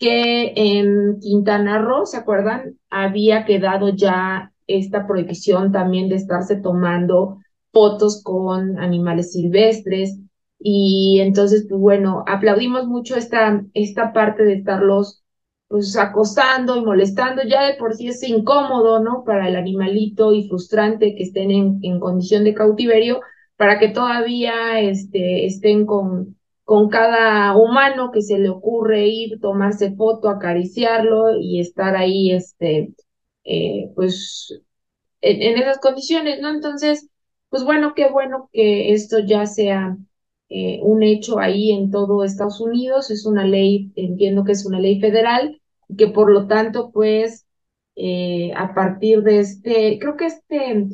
que 0.00 0.54
en 0.56 1.20
Quintana 1.20 1.78
Roo, 1.78 2.06
¿se 2.06 2.16
acuerdan? 2.16 2.78
Había 2.88 3.44
quedado 3.44 3.90
ya 3.90 4.52
esta 4.66 5.06
prohibición 5.06 5.72
también 5.72 6.08
de 6.08 6.16
estarse 6.16 6.56
tomando 6.56 7.38
fotos 7.72 8.22
con 8.24 8.78
animales 8.78 9.32
silvestres. 9.32 10.18
Y 10.58 11.20
entonces, 11.20 11.66
pues 11.68 11.80
bueno, 11.80 12.24
aplaudimos 12.26 12.86
mucho 12.86 13.16
esta, 13.16 13.62
esta 13.74 14.12
parte 14.12 14.42
de 14.44 14.54
estarlos 14.54 15.22
pues 15.68 15.96
acosando 15.96 16.76
y 16.76 16.84
molestando. 16.84 17.42
Ya 17.42 17.66
de 17.66 17.74
por 17.74 17.94
sí 17.94 18.08
es 18.08 18.22
incómodo, 18.26 19.00
¿no? 19.00 19.22
Para 19.24 19.48
el 19.48 19.56
animalito 19.56 20.32
y 20.32 20.48
frustrante 20.48 21.14
que 21.14 21.24
estén 21.24 21.50
en, 21.50 21.78
en 21.82 22.00
condición 22.00 22.44
de 22.44 22.54
cautiverio, 22.54 23.20
para 23.56 23.78
que 23.78 23.88
todavía 23.88 24.80
este, 24.80 25.44
estén 25.46 25.84
con, 25.84 26.39
con 26.70 26.88
cada 26.88 27.56
humano 27.56 28.12
que 28.12 28.22
se 28.22 28.38
le 28.38 28.48
ocurre 28.48 29.08
ir, 29.08 29.40
tomarse 29.40 29.92
foto, 29.96 30.28
acariciarlo 30.28 31.36
y 31.36 31.58
estar 31.58 31.96
ahí, 31.96 32.30
este, 32.30 32.94
eh, 33.42 33.90
pues, 33.96 34.62
en, 35.20 35.58
esas 35.58 35.78
condiciones, 35.80 36.40
¿no? 36.40 36.48
Entonces, 36.48 37.08
pues 37.48 37.64
bueno, 37.64 37.94
qué 37.96 38.08
bueno 38.08 38.50
que 38.52 38.92
esto 38.92 39.18
ya 39.18 39.46
sea 39.46 39.96
eh, 40.48 40.78
un 40.84 41.02
hecho 41.02 41.40
ahí 41.40 41.72
en 41.72 41.90
todo 41.90 42.22
Estados 42.22 42.60
Unidos, 42.60 43.10
es 43.10 43.26
una 43.26 43.44
ley, 43.44 43.90
entiendo 43.96 44.44
que 44.44 44.52
es 44.52 44.64
una 44.64 44.78
ley 44.78 45.00
federal, 45.00 45.60
que 45.98 46.06
por 46.06 46.30
lo 46.30 46.46
tanto, 46.46 46.92
pues, 46.92 47.46
eh, 47.96 48.52
a 48.54 48.74
partir 48.74 49.22
de 49.24 49.40
este, 49.40 49.98
creo 49.98 50.16
que 50.16 50.26
este, 50.26 50.86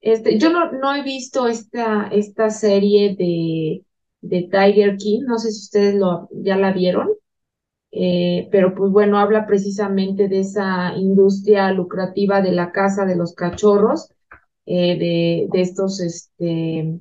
este, 0.00 0.38
yo 0.38 0.50
no, 0.50 0.70
no 0.70 0.94
he 0.94 1.02
visto 1.02 1.48
esta, 1.48 2.08
esta 2.12 2.50
serie 2.50 3.16
de 3.16 3.85
de 4.28 4.48
Tiger 4.50 4.96
King, 4.96 5.22
no 5.26 5.38
sé 5.38 5.50
si 5.50 5.60
ustedes 5.60 5.94
lo, 5.94 6.28
ya 6.32 6.56
la 6.56 6.72
vieron, 6.72 7.08
eh, 7.92 8.48
pero 8.50 8.74
pues 8.74 8.92
bueno, 8.92 9.18
habla 9.18 9.46
precisamente 9.46 10.28
de 10.28 10.40
esa 10.40 10.94
industria 10.96 11.70
lucrativa 11.72 12.42
de 12.42 12.52
la 12.52 12.70
caza 12.72 13.06
de 13.06 13.16
los 13.16 13.34
cachorros, 13.34 14.10
eh, 14.66 14.98
de, 14.98 15.48
de, 15.50 15.60
estos 15.62 16.00
este, 16.00 16.98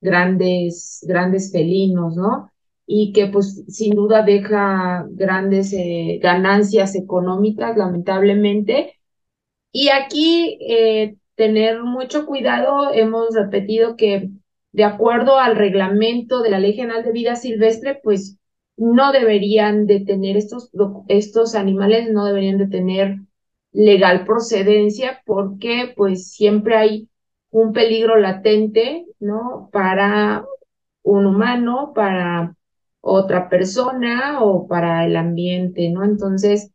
grandes, 0.00 1.04
grandes 1.06 1.52
felinos, 1.52 2.16
¿no? 2.16 2.50
Y 2.86 3.12
que 3.12 3.26
pues 3.26 3.64
sin 3.68 3.94
duda 3.94 4.22
deja 4.22 5.06
grandes 5.10 5.72
eh, 5.74 6.18
ganancias 6.22 6.94
económicas, 6.96 7.76
lamentablemente. 7.76 8.94
Y 9.72 9.88
aquí 9.90 10.58
tener 11.36 11.82
mucho 11.82 12.26
cuidado, 12.26 12.92
hemos 12.92 13.34
repetido 13.34 13.96
que 13.96 14.30
de 14.72 14.84
acuerdo 14.84 15.38
al 15.38 15.56
reglamento 15.56 16.42
de 16.42 16.50
la 16.50 16.60
Ley 16.60 16.74
General 16.74 17.02
de 17.04 17.12
Vida 17.12 17.36
Silvestre, 17.36 18.00
pues 18.02 18.38
no 18.76 19.12
deberían 19.12 19.86
de 19.86 20.00
tener 20.00 20.36
estos, 20.36 20.70
estos 21.08 21.54
animales, 21.54 22.10
no 22.12 22.24
deberían 22.24 22.58
de 22.58 22.68
tener 22.68 23.18
legal 23.72 24.24
procedencia 24.24 25.22
porque 25.26 25.92
pues 25.96 26.32
siempre 26.32 26.76
hay 26.76 27.08
un 27.50 27.72
peligro 27.72 28.16
latente, 28.16 29.06
¿no? 29.18 29.68
Para 29.72 30.44
un 31.02 31.26
humano, 31.26 31.92
para 31.94 32.56
otra 33.00 33.48
persona 33.48 34.42
o 34.42 34.66
para 34.66 35.04
el 35.06 35.16
ambiente, 35.16 35.90
¿no? 35.90 36.04
Entonces, 36.04 36.70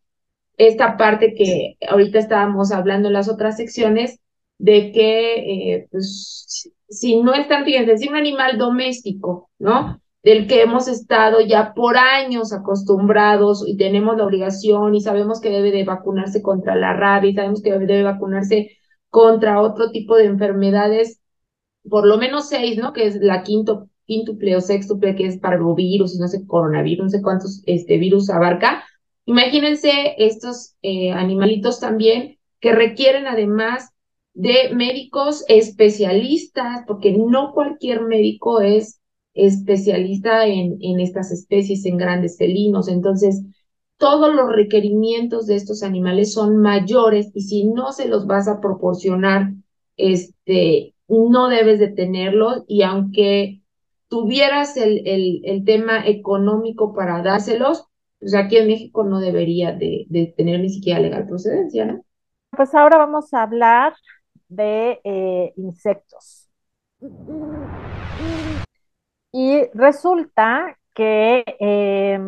esta 0.58 0.98
parte 0.98 1.34
que 1.36 1.78
ahorita 1.88 2.20
estábamos 2.20 2.72
hablando 2.72 3.08
en 3.08 3.14
las 3.14 3.30
otras 3.30 3.58
secciones, 3.58 4.20
de 4.58 4.92
que, 4.92 5.74
eh, 5.76 5.88
pues, 5.92 6.72
si 6.88 7.22
no 7.22 7.34
están, 7.34 7.66
fíjense, 7.66 7.98
si 7.98 8.08
un 8.08 8.16
animal 8.16 8.58
doméstico, 8.58 9.50
¿no? 9.60 10.02
Del 10.24 10.48
que 10.48 10.62
hemos 10.62 10.88
estado 10.88 11.42
ya 11.42 11.74
por 11.74 11.98
años 11.98 12.54
acostumbrados 12.54 13.64
y 13.68 13.78
tenemos 13.78 14.18
la 14.18 14.26
obligación 14.26 14.96
y 14.96 15.02
sabemos 15.02 15.40
que 15.40 15.50
debe 15.50 15.72
de 15.72 15.84
vacunarse 15.84 16.42
contra 16.42 16.76
la 16.76 16.94
rabia, 16.94 17.32
y 17.32 17.36
sabemos 17.36 17.62
que 17.62 17.72
debe 17.72 17.86
de 17.86 18.04
vacunarse 18.04 18.78
contra 19.10 19.62
otro 19.62 19.92
tipo 19.92 20.16
de 20.16 20.26
enfermedades, 20.26 21.22
por 21.90 22.06
lo 22.06 22.18
menos 22.18 22.50
seis, 22.50 22.78
¿no? 22.78 22.94
Que 22.94 23.08
es 23.08 23.18
la 23.18 23.44
quinto, 23.44 23.90
quíntuple 24.06 24.56
o 24.56 24.62
sextuple, 24.62 25.16
que 25.16 25.28
es 25.28 25.40
parvovirus, 25.40 26.18
no 26.20 26.28
sé, 26.28 26.46
coronavirus, 26.46 27.06
no 27.06 27.10
sé 27.10 27.22
cuántos 27.22 27.64
este, 27.66 27.98
virus 27.98 28.30
abarca. 28.30 28.84
Imagínense 29.26 30.16
estos 30.18 30.76
eh, 30.82 31.12
animalitos 31.12 31.80
también 31.80 32.38
que 32.60 32.74
requieren 32.74 33.28
además 33.28 33.92
de 34.36 34.76
médicos 34.76 35.44
especialistas, 35.48 36.84
porque 36.86 37.14
no 37.14 37.54
cualquier 37.54 38.04
médico 38.04 38.62
es 38.62 39.02
especialista 39.34 40.46
en, 40.46 40.78
en 40.82 41.00
estas 41.00 41.32
especies, 41.32 41.86
en 41.86 41.98
grandes 41.98 42.38
felinos. 42.38 42.88
Entonces, 42.90 43.44
todos 43.98 44.36
los 44.36 44.52
requerimientos 44.54 45.48
de 45.48 45.56
estos 45.56 45.84
animales 45.84 46.34
son 46.34 46.58
mayores 46.58 47.32
y 47.34 47.42
si 47.42 47.66
no 47.66 47.94
se 47.94 48.08
los 48.08 48.28
vas 48.28 48.48
a 48.48 48.60
proporcionar, 48.60 49.54
este, 49.98 50.94
no 51.08 51.48
debes 51.48 51.80
de 51.80 51.88
tenerlos 51.88 52.64
y 52.68 52.84
aunque 52.84 53.62
tuvieras 54.10 54.76
el, 54.78 55.08
el, 55.08 55.42
el 55.46 55.64
tema 55.64 56.06
económico 56.06 56.94
para 56.94 57.22
dárselos, 57.24 57.86
pues 58.20 58.36
aquí 58.36 58.58
en 58.58 58.68
México 58.68 59.06
no 59.06 59.20
debería 59.22 59.72
de, 59.72 60.06
de 60.10 60.34
tener 60.36 60.60
ni 60.60 60.70
siquiera 60.70 61.00
legal 61.00 61.26
procedencia, 61.26 61.86
¿no? 61.86 62.04
Pues 62.52 62.74
ahora 62.74 62.98
vamos 62.98 63.34
a 63.34 63.44
hablar 63.44 63.94
de 64.48 65.02
eh, 65.04 65.54
insectos. 65.58 66.50
Y 69.32 69.66
resulta 69.74 70.78
que 70.94 71.44
eh, 71.60 72.20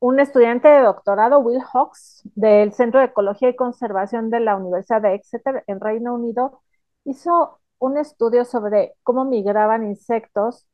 un 0.00 0.18
estudiante 0.20 0.68
de 0.68 0.80
doctorado, 0.82 1.38
Will 1.40 1.62
Hawks, 1.62 2.22
del 2.34 2.72
Centro 2.72 3.00
de 3.00 3.06
Ecología 3.06 3.50
y 3.50 3.56
Conservación 3.56 4.30
de 4.30 4.40
la 4.40 4.56
Universidad 4.56 5.02
de 5.02 5.14
Exeter, 5.14 5.62
en 5.66 5.80
Reino 5.80 6.14
Unido, 6.14 6.62
hizo 7.04 7.60
un 7.78 7.98
estudio 7.98 8.44
sobre 8.44 8.94
cómo 9.02 9.24
migraban 9.24 9.86
insectos 9.86 10.66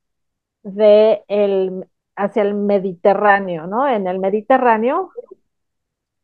de 0.63 1.25
el, 1.29 1.89
hacia 2.17 2.43
el 2.43 2.55
Mediterráneo, 2.55 3.67
¿no? 3.67 3.89
En 3.89 4.07
el 4.07 4.19
Mediterráneo. 4.21 5.11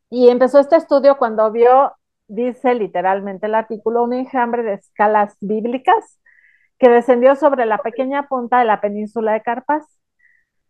Y 0.09 0.29
empezó 0.29 0.59
este 0.59 0.75
estudio 0.77 1.17
cuando 1.17 1.51
vio, 1.51 1.93
dice 2.35 2.75
literalmente 2.75 3.47
el 3.47 3.55
artículo, 3.55 4.03
un 4.03 4.13
enjambre 4.13 4.63
de 4.63 4.73
escalas 4.75 5.35
bíblicas 5.41 6.19
que 6.79 6.89
descendió 6.89 7.35
sobre 7.35 7.65
la 7.65 7.79
pequeña 7.79 8.27
punta 8.27 8.59
de 8.59 8.65
la 8.65 8.81
península 8.81 9.33
de 9.33 9.43
Carpas. 9.43 9.85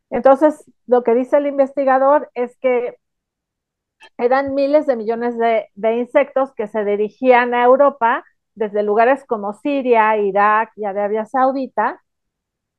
Entonces, 0.09 0.63
lo 0.87 1.03
que 1.03 1.15
dice 1.15 1.37
el 1.37 1.47
investigador 1.47 2.29
es 2.35 2.57
que 2.59 2.97
eran 4.17 4.53
miles 4.55 4.85
de 4.87 4.95
millones 4.95 5.37
de, 5.37 5.67
de 5.75 5.97
insectos 5.97 6.53
que 6.55 6.67
se 6.67 6.83
dirigían 6.85 7.53
a 7.53 7.63
Europa 7.63 8.23
desde 8.55 8.83
lugares 8.83 9.25
como 9.25 9.53
Siria, 9.53 10.17
Irak 10.17 10.71
y 10.75 10.85
Arabia 10.85 11.25
Saudita, 11.25 12.01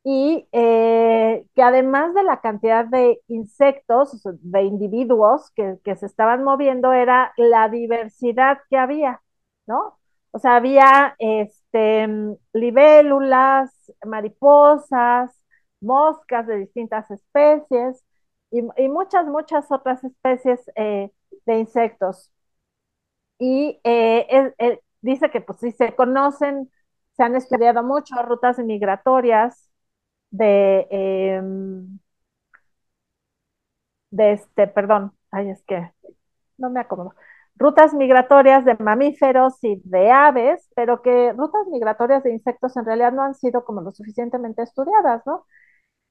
y 0.05 0.47
eh, 0.53 1.47
que 1.55 1.63
además 1.63 2.15
de 2.15 2.25
la 2.25 2.41
cantidad 2.41 2.85
de 2.87 3.21
insectos, 3.29 4.23
de 4.43 4.63
individuos 4.63 5.51
que, 5.53 5.79
que, 5.85 5.97
se 5.97 6.07
estaban 6.07 6.45
moviendo, 6.45 6.93
era 6.93 7.33
la 7.39 7.69
diversidad 7.71 8.59
que 8.71 8.77
había, 8.77 9.23
¿no? 9.67 9.99
O 10.33 10.39
sea, 10.39 10.57
había 10.57 11.17
este, 11.19 12.07
libélulas, 12.53 13.93
mariposas, 14.05 15.41
moscas 15.81 16.47
de 16.47 16.59
distintas 16.59 17.11
especies 17.11 18.05
y, 18.51 18.61
y 18.77 18.89
muchas, 18.89 19.27
muchas 19.27 19.71
otras 19.73 20.05
especies 20.05 20.61
eh, 20.77 21.11
de 21.47 21.59
insectos. 21.59 22.31
Y 23.39 23.81
eh, 23.85 24.81
dice 25.01 25.31
que 25.31 25.41
pues 25.41 25.59
sí 25.61 25.73
se 25.73 25.95
conocen, 25.95 26.71
se 27.17 27.23
han 27.23 27.37
estudiado 27.37 27.83
mucho 27.83 28.15
rutas 28.23 28.59
migratorias 28.59 29.71
de, 30.39 30.87
eh, 30.91 31.41
de 34.11 34.33
este, 34.33 34.67
perdón, 34.69 35.13
ay, 35.31 35.51
es 35.51 35.63
que 35.65 35.93
no 36.59 36.71
me 36.71 36.81
acomodo, 36.81 37.15
rutas 37.57 37.95
migratorias 37.95 38.65
de 38.65 38.77
mamíferos 38.77 39.55
y 39.63 39.81
de 39.85 40.11
aves, 40.13 40.71
pero 40.77 41.03
que 41.03 41.33
rutas 41.35 41.67
migratorias 41.69 42.23
de 42.25 42.33
insectos 42.33 42.77
en 42.77 42.87
realidad 42.87 43.13
no 43.13 43.23
han 43.23 43.35
sido 43.35 43.65
como 43.65 43.81
lo 43.83 43.93
suficientemente 43.93 44.63
estudiadas, 44.63 45.23
¿no? 45.27 45.47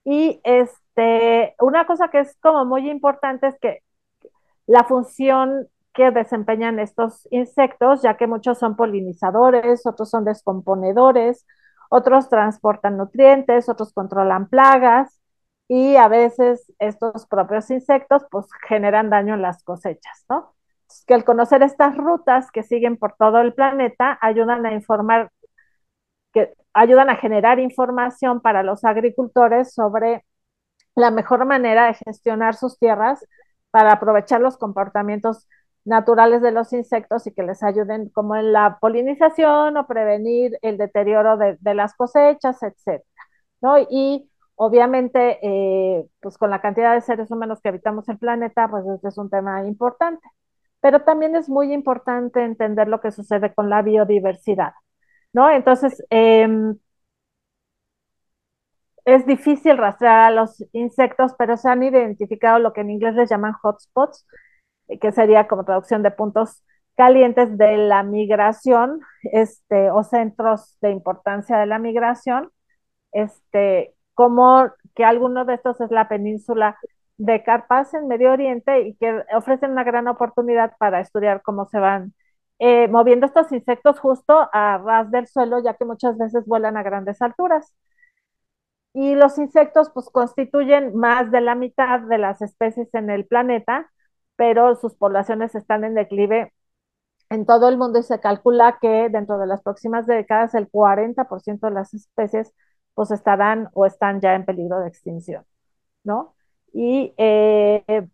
Y 0.05 0.41
este, 0.45 1.55
una 1.61 1.85
cosa 1.87 2.09
que 2.09 2.21
es 2.21 2.37
como 2.41 2.65
muy 2.65 2.89
importante 2.91 3.47
es 3.47 3.59
que 3.59 3.81
la 4.67 4.83
función 4.83 5.67
que 5.93 6.11
desempeñan 6.11 6.79
estos 6.79 7.27
insectos, 7.31 8.01
ya 8.01 8.17
que 8.17 8.27
muchos 8.27 8.57
son 8.59 8.75
polinizadores, 8.75 9.85
otros 9.85 10.09
son 10.09 10.25
descomponedores, 10.25 11.45
otros 11.93 12.27
transportan 12.27 12.97
nutrientes, 12.97 13.69
otros 13.69 13.93
controlan 13.93 14.47
plagas 14.49 15.21
y 15.67 15.95
a 15.95 16.07
veces 16.07 16.73
estos 16.79 17.27
propios 17.27 17.69
insectos 17.69 18.23
pues 18.31 18.47
generan 18.67 19.11
daño 19.11 19.35
en 19.35 19.43
las 19.43 19.63
cosechas, 19.63 20.25
¿no? 20.27 20.55
Que 21.05 21.13
al 21.13 21.23
conocer 21.23 21.61
estas 21.61 21.95
rutas 21.95 22.49
que 22.49 22.63
siguen 22.63 22.97
por 22.97 23.13
todo 23.15 23.41
el 23.41 23.53
planeta 23.53 24.17
ayudan 24.21 24.65
a 24.65 24.73
informar, 24.73 25.31
que 26.33 26.55
ayudan 26.73 27.11
a 27.11 27.17
generar 27.17 27.59
información 27.59 28.41
para 28.41 28.63
los 28.63 28.83
agricultores 28.85 29.71
sobre 29.71 30.25
la 30.95 31.11
mejor 31.11 31.45
manera 31.45 31.85
de 31.85 31.93
gestionar 31.93 32.55
sus 32.55 32.79
tierras 32.79 33.23
para 33.69 33.93
aprovechar 33.93 34.41
los 34.41 34.57
comportamientos 34.57 35.47
naturales 35.85 36.41
de 36.41 36.51
los 36.51 36.73
insectos 36.73 37.27
y 37.27 37.33
que 37.33 37.43
les 37.43 37.63
ayuden 37.63 38.09
como 38.09 38.35
en 38.35 38.53
la 38.53 38.77
polinización 38.79 39.77
o 39.77 39.87
prevenir 39.87 40.57
el 40.61 40.77
deterioro 40.77 41.37
de, 41.37 41.57
las 41.75 41.95
cosechas, 41.95 42.61
etcétera, 42.63 43.03
¿no? 43.61 43.77
Y 43.89 44.29
obviamente, 44.55 45.39
eh, 45.43 46.05
pues 46.21 46.37
con 46.37 46.49
la 46.49 46.61
cantidad 46.61 46.93
de 46.93 47.01
seres 47.01 47.31
humanos 47.31 47.59
que 47.61 47.69
habitamos 47.69 48.07
el 48.09 48.17
planeta, 48.17 48.69
pues 48.69 48.85
este 48.87 49.09
es 49.09 49.17
un 49.17 49.29
tema 49.29 49.65
importante. 49.67 50.27
Pero 50.81 51.03
también 51.03 51.35
es 51.35 51.49
muy 51.49 51.73
importante 51.73 52.43
entender 52.43 52.87
lo 52.87 53.01
que 53.01 53.11
sucede 53.11 53.53
con 53.53 53.69
la 53.69 53.81
biodiversidad, 53.81 54.73
¿no? 55.33 55.49
Entonces, 55.49 56.03
eh, 56.09 56.47
es 59.05 59.25
difícil 59.25 59.77
rastrear 59.77 60.19
a 60.19 60.31
los 60.31 60.63
insectos, 60.73 61.33
pero 61.37 61.57
se 61.57 61.69
han 61.69 61.83
identificado 61.83 62.59
lo 62.59 62.73
que 62.73 62.81
en 62.81 62.91
inglés 62.91 63.15
les 63.15 63.29
llaman 63.29 63.53
hotspots, 63.61 64.25
que 64.99 65.11
sería 65.11 65.47
como 65.47 65.65
traducción 65.65 66.03
de 66.03 66.11
puntos 66.11 66.63
calientes 66.95 67.57
de 67.57 67.77
la 67.77 68.03
migración, 68.03 69.01
este, 69.23 69.91
o 69.91 70.03
centros 70.03 70.77
de 70.81 70.91
importancia 70.91 71.57
de 71.57 71.65
la 71.65 71.79
migración, 71.79 72.51
este, 73.11 73.93
como 74.13 74.71
que 74.95 75.05
alguno 75.05 75.45
de 75.45 75.55
estos 75.55 75.81
es 75.81 75.91
la 75.91 76.07
península 76.09 76.77
de 77.17 77.43
Carpas 77.43 77.93
en 77.93 78.07
Medio 78.07 78.31
Oriente 78.31 78.81
y 78.81 78.95
que 78.95 79.23
ofrecen 79.35 79.71
una 79.71 79.83
gran 79.83 80.07
oportunidad 80.07 80.73
para 80.77 80.99
estudiar 80.99 81.41
cómo 81.43 81.65
se 81.65 81.79
van 81.79 82.13
eh, 82.59 82.87
moviendo 82.87 83.25
estos 83.25 83.51
insectos 83.51 83.99
justo 83.99 84.49
a 84.53 84.77
ras 84.77 85.11
del 85.11 85.27
suelo, 85.27 85.61
ya 85.63 85.75
que 85.75 85.85
muchas 85.85 86.17
veces 86.17 86.45
vuelan 86.45 86.77
a 86.77 86.83
grandes 86.83 87.21
alturas. 87.21 87.73
Y 88.93 89.15
los 89.15 89.37
insectos 89.39 89.89
pues 89.93 90.09
constituyen 90.09 90.95
más 90.95 91.31
de 91.31 91.41
la 91.41 91.55
mitad 91.55 91.99
de 92.01 92.17
las 92.17 92.41
especies 92.41 92.93
en 92.93 93.09
el 93.09 93.25
planeta, 93.25 93.91
pero 94.43 94.75
sus 94.75 94.93
poblaciones 94.95 95.55
están 95.55 95.85
en 95.85 95.93
declive 95.95 96.51
en 97.29 97.45
todo 97.45 97.69
el 97.69 97.77
mundo 97.77 97.99
y 97.99 98.03
se 98.03 98.19
calcula 98.19 98.77
que 98.81 99.07
dentro 99.09 99.37
de 99.37 99.47
las 99.47 99.61
próximas 99.61 100.05
décadas 100.05 100.53
el 100.53 100.69
40% 100.69 101.61
de 101.61 101.71
las 101.71 101.93
especies 101.93 102.53
pues 102.93 103.09
estarán 103.11 103.69
o 103.73 103.85
están 103.85 104.19
ya 104.19 104.35
en 104.35 104.43
peligro 104.43 104.81
de 104.81 104.89
extinción, 104.89 105.45
¿no? 106.03 106.35
Y 106.73 107.13
eh, 107.15 108.05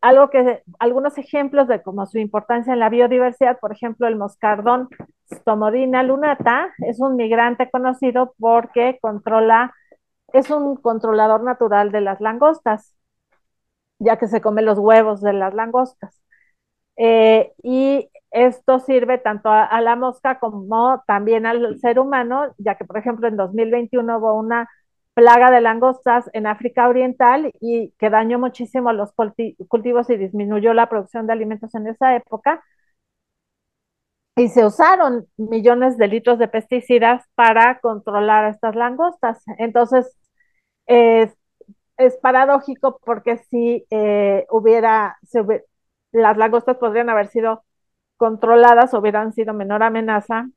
algo 0.00 0.28
que, 0.28 0.64
algunos 0.80 1.18
ejemplos 1.18 1.68
de 1.68 1.80
como 1.82 2.04
su 2.06 2.18
importancia 2.18 2.72
en 2.72 2.80
la 2.80 2.88
biodiversidad, 2.88 3.60
por 3.60 3.70
ejemplo, 3.72 4.08
el 4.08 4.16
moscardón 4.16 4.88
Stomodina 5.32 6.02
lunata 6.02 6.74
es 6.78 6.98
un 6.98 7.14
migrante 7.14 7.70
conocido 7.70 8.34
porque 8.40 8.98
controla, 9.00 9.72
es 10.32 10.50
un 10.50 10.74
controlador 10.78 11.44
natural 11.44 11.92
de 11.92 12.00
las 12.00 12.20
langostas, 12.20 12.95
ya 13.98 14.18
que 14.18 14.28
se 14.28 14.40
come 14.40 14.62
los 14.62 14.78
huevos 14.78 15.20
de 15.22 15.32
las 15.32 15.54
langostas. 15.54 16.20
Eh, 16.96 17.52
y 17.62 18.08
esto 18.30 18.80
sirve 18.80 19.18
tanto 19.18 19.50
a, 19.50 19.80
la 19.80 19.96
mosca 19.96 20.38
como 20.38 21.02
también 21.06 21.46
al 21.46 21.78
ser 21.80 21.98
humano, 21.98 22.54
ya 22.58 22.76
que, 22.76 22.84
por 22.84 22.98
ejemplo, 22.98 23.28
en 23.28 23.36
2021 23.36 24.18
hubo 24.18 24.34
una 24.34 24.68
plaga 25.14 25.50
de 25.50 25.60
langostas 25.62 26.28
en 26.34 26.46
África 26.46 26.88
Oriental 26.88 27.52
y 27.60 27.92
que 27.98 28.10
dañó 28.10 28.38
muchísimo 28.38 28.92
los 28.92 29.12
cultivos 29.68 30.10
y 30.10 30.16
disminuyó 30.16 30.74
la 30.74 30.88
producción 30.88 31.26
de 31.26 31.32
alimentos 31.32 31.74
en 31.74 31.86
esa 31.88 32.16
época. 32.16 32.62
Y 34.36 34.48
se 34.48 34.66
usaron 34.66 35.26
millones 35.38 35.96
de 35.96 36.08
litros 36.08 36.38
de 36.38 36.48
pesticidas 36.48 37.24
para 37.34 37.80
controlar 37.80 38.50
estas 38.50 38.76
langostas. 38.76 39.42
Entonces, 39.58 40.14
eh, 40.86 41.32
es 41.96 42.16
paradójico 42.18 43.00
porque 43.04 43.38
si 43.38 43.86
eh, 43.90 44.46
hubiera, 44.50 45.18
las 46.12 46.36
langostas 46.36 46.76
podrían 46.78 47.10
haber 47.10 47.28
sido 47.28 47.64
controladas, 48.16 48.94
hubieran 48.94 49.32
sido 49.32 49.54
menor 49.54 49.82
amenaza 49.82 50.48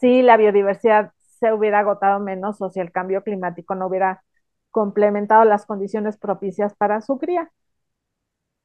si 0.00 0.22
la 0.22 0.36
biodiversidad 0.36 1.12
se 1.18 1.52
hubiera 1.52 1.80
agotado 1.80 2.20
menos 2.20 2.60
o 2.60 2.70
si 2.70 2.80
el 2.80 2.92
cambio 2.92 3.22
climático 3.22 3.74
no 3.74 3.86
hubiera 3.86 4.22
complementado 4.70 5.44
las 5.44 5.66
condiciones 5.66 6.18
propicias 6.18 6.74
para 6.74 7.00
su 7.00 7.18
cría. 7.18 7.50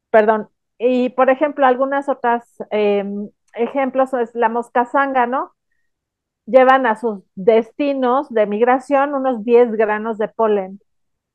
Perdón. 0.10 0.50
Y 0.78 1.10
por 1.10 1.30
ejemplo, 1.30 1.66
algunas 1.66 2.10
otras 2.10 2.44
eh, 2.72 3.04
ejemplos 3.54 4.14
es 4.14 4.34
la 4.36 4.50
mosca 4.50 4.86
zángano, 4.86 5.54
llevan 6.46 6.86
a 6.86 6.96
sus 6.98 7.24
destinos 7.36 8.30
de 8.30 8.46
migración 8.48 9.14
unos 9.14 9.46
10 9.46 9.72
granos 9.74 10.18
de 10.18 10.28
polen 10.30 10.80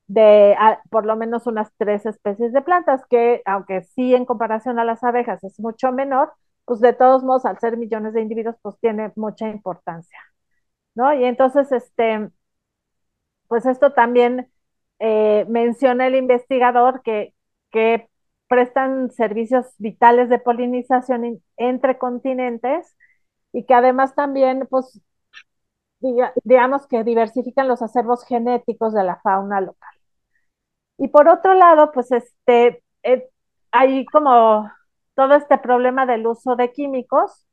de 0.09 0.57
por 0.91 1.07
lo 1.07 1.17
menos 1.17 1.47
unas 1.47 1.71
tres 1.79 2.07
especies 2.07 2.53
de 2.53 2.63
plantas, 2.63 3.05
que 3.09 3.43
aunque 3.47 3.83
sí 3.83 4.15
en 4.15 4.25
comparación 4.27 4.79
a 4.79 4.85
las 4.85 5.05
abejas 5.05 5.45
es 5.45 5.61
mucho 5.61 5.93
menor, 5.93 6.33
pues 6.65 6.81
de 6.81 6.93
todos 6.95 7.25
modos, 7.25 7.45
al 7.47 7.59
ser 7.61 7.77
millones 7.79 8.15
de 8.15 8.23
individuos, 8.23 8.57
pues 8.63 8.77
tiene 8.81 9.13
mucha 9.17 9.49
importancia, 9.49 10.19
¿no? 10.95 11.15
Y 11.15 11.25
entonces, 11.25 11.73
este, 11.73 12.31
pues 13.49 13.67
esto 13.67 13.93
también 13.93 14.51
eh, 14.99 15.47
menciona 15.49 16.07
el 16.07 16.17
investigador 16.17 17.03
que 17.03 17.35
que 17.71 18.09
prestan 18.49 19.11
servicios 19.11 19.67
vitales 19.79 20.31
de 20.31 20.39
polinización 20.39 21.43
entre 21.59 21.99
continentes 21.99 22.97
y 23.53 23.67
que 23.67 23.75
además 23.75 24.15
también, 24.15 24.67
pues, 24.71 25.01
digamos 26.45 26.87
que 26.89 27.05
diversifican 27.05 27.69
los 27.69 27.83
acervos 27.83 28.25
genéticos 28.27 28.93
de 28.95 29.05
la 29.05 29.21
fauna 29.21 29.61
local. 29.61 29.98
Y 30.99 31.09
por 31.09 31.29
otro 31.29 31.55
lado, 31.55 31.93
pues, 31.93 32.11
este, 32.13 32.83
eh, 33.03 33.29
hay 33.73 34.05
como 34.07 34.71
todo 35.15 35.35
este 35.35 35.59
problema 35.59 36.07
del 36.07 36.27
uso 36.27 36.57
de 36.57 36.73
químicos. 36.73 37.47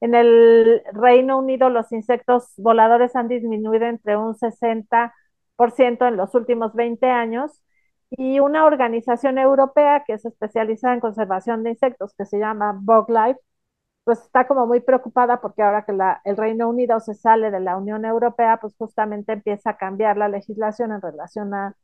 En 0.00 0.14
el 0.14 0.82
Reino 0.92 1.38
Unido, 1.38 1.70
los 1.70 1.92
insectos 1.92 2.52
voladores 2.58 3.16
han 3.16 3.28
disminuido 3.28 3.86
entre 3.86 4.16
un 4.16 4.34
60% 4.36 6.06
en 6.06 6.16
los 6.16 6.34
últimos 6.34 6.74
20 6.74 7.06
años 7.08 7.62
y 8.10 8.40
una 8.40 8.66
organización 8.66 9.38
europea 9.38 10.04
que 10.06 10.14
es 10.14 10.24
especializada 10.24 10.94
en 10.94 11.00
conservación 11.00 11.62
de 11.64 11.70
insectos, 11.70 12.14
que 12.16 12.24
se 12.26 12.38
llama 12.38 12.78
BugLife, 12.80 13.40
pues 14.04 14.20
está 14.20 14.46
como 14.48 14.66
muy 14.66 14.80
preocupada 14.80 15.40
porque 15.40 15.62
ahora 15.62 15.84
que 15.84 15.92
la, 15.92 16.20
el 16.24 16.36
Reino 16.36 16.68
Unido 16.68 17.00
se 17.00 17.14
sale 17.14 17.50
de 17.50 17.60
la 17.60 17.76
Unión 17.76 18.04
Europea, 18.04 18.58
pues 18.60 18.74
justamente 18.78 19.32
empieza 19.32 19.70
a 19.70 19.76
cambiar 19.78 20.16
la 20.18 20.28
legislación 20.28 20.92
en 20.92 21.02
relación 21.02 21.54
a, 21.54 21.76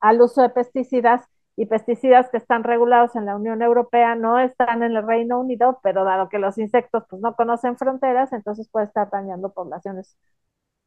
al 0.00 0.20
uso 0.20 0.42
de 0.42 0.50
pesticidas 0.50 1.24
y 1.56 1.66
pesticidas 1.66 2.30
que 2.30 2.36
están 2.36 2.64
regulados 2.64 3.16
en 3.16 3.26
la 3.26 3.36
Unión 3.36 3.62
Europea 3.62 4.14
no 4.14 4.38
están 4.38 4.82
en 4.84 4.96
el 4.96 5.06
Reino 5.06 5.40
Unido, 5.40 5.80
pero 5.82 6.04
dado 6.04 6.28
que 6.28 6.38
los 6.38 6.56
insectos 6.58 7.04
pues 7.10 7.20
no 7.20 7.34
conocen 7.34 7.76
fronteras, 7.76 8.32
entonces 8.32 8.68
puede 8.70 8.86
estar 8.86 9.10
dañando 9.10 9.52
poblaciones 9.52 10.16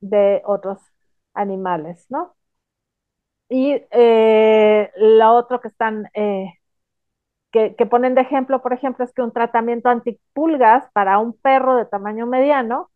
de 0.02 0.42
otros 0.46 0.80
animales, 1.34 2.06
¿no? 2.10 2.36
Y 3.50 3.84
eh, 3.92 4.92
lo 4.96 5.34
otro 5.36 5.60
que 5.60 5.68
están, 5.68 6.10
eh, 6.14 6.54
que, 7.52 7.72
ponen 7.90 8.16
de 8.16 8.22
ejemplo, 8.22 8.62
por 8.62 8.74
ejemplo, 8.74 9.04
es 9.06 9.14
que 9.14 9.22
un 9.22 9.34
tratamiento 9.34 9.90
antipulgas 9.90 10.90
para 10.94 11.20
un 11.20 11.34
perro 11.34 11.76
de 11.76 11.86
tamaño 11.86 12.26
mediano, 12.26 12.90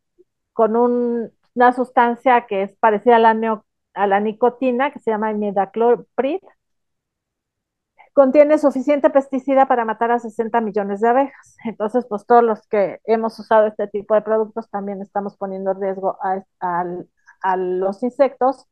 con 0.54 0.76
una 0.78 1.74
sustancia 1.74 2.48
que 2.48 2.64
es 2.64 2.78
parecida 2.78 3.18
a 3.18 3.20
la, 3.20 3.64
a 3.96 4.08
la 4.08 4.20
nicotina, 4.20 4.92
que 4.92 5.00
se 5.00 5.12
llama 5.12 5.32
imidacloprid, 5.32 6.40
contiene 8.14 8.58
suficiente 8.58 9.10
pesticida 9.10 9.68
para 9.68 9.86
matar 9.86 10.12
a 10.12 10.20
60 10.20 10.62
millones 10.62 11.02
de 11.02 11.10
abejas. 11.10 11.58
Entonces, 11.66 12.06
pues 12.10 12.26
todos 12.26 12.44
los 12.44 12.68
que 12.68 13.00
hemos 13.06 13.38
usado 13.40 13.68
este 13.68 13.88
tipo 13.88 14.16
de 14.16 14.22
productos 14.22 14.70
también 14.70 15.02
estamos 15.02 15.36
poniendo 15.38 15.74
riesgo 15.74 16.18
a 16.22 17.56
los 17.58 18.04
insectos 18.04 18.68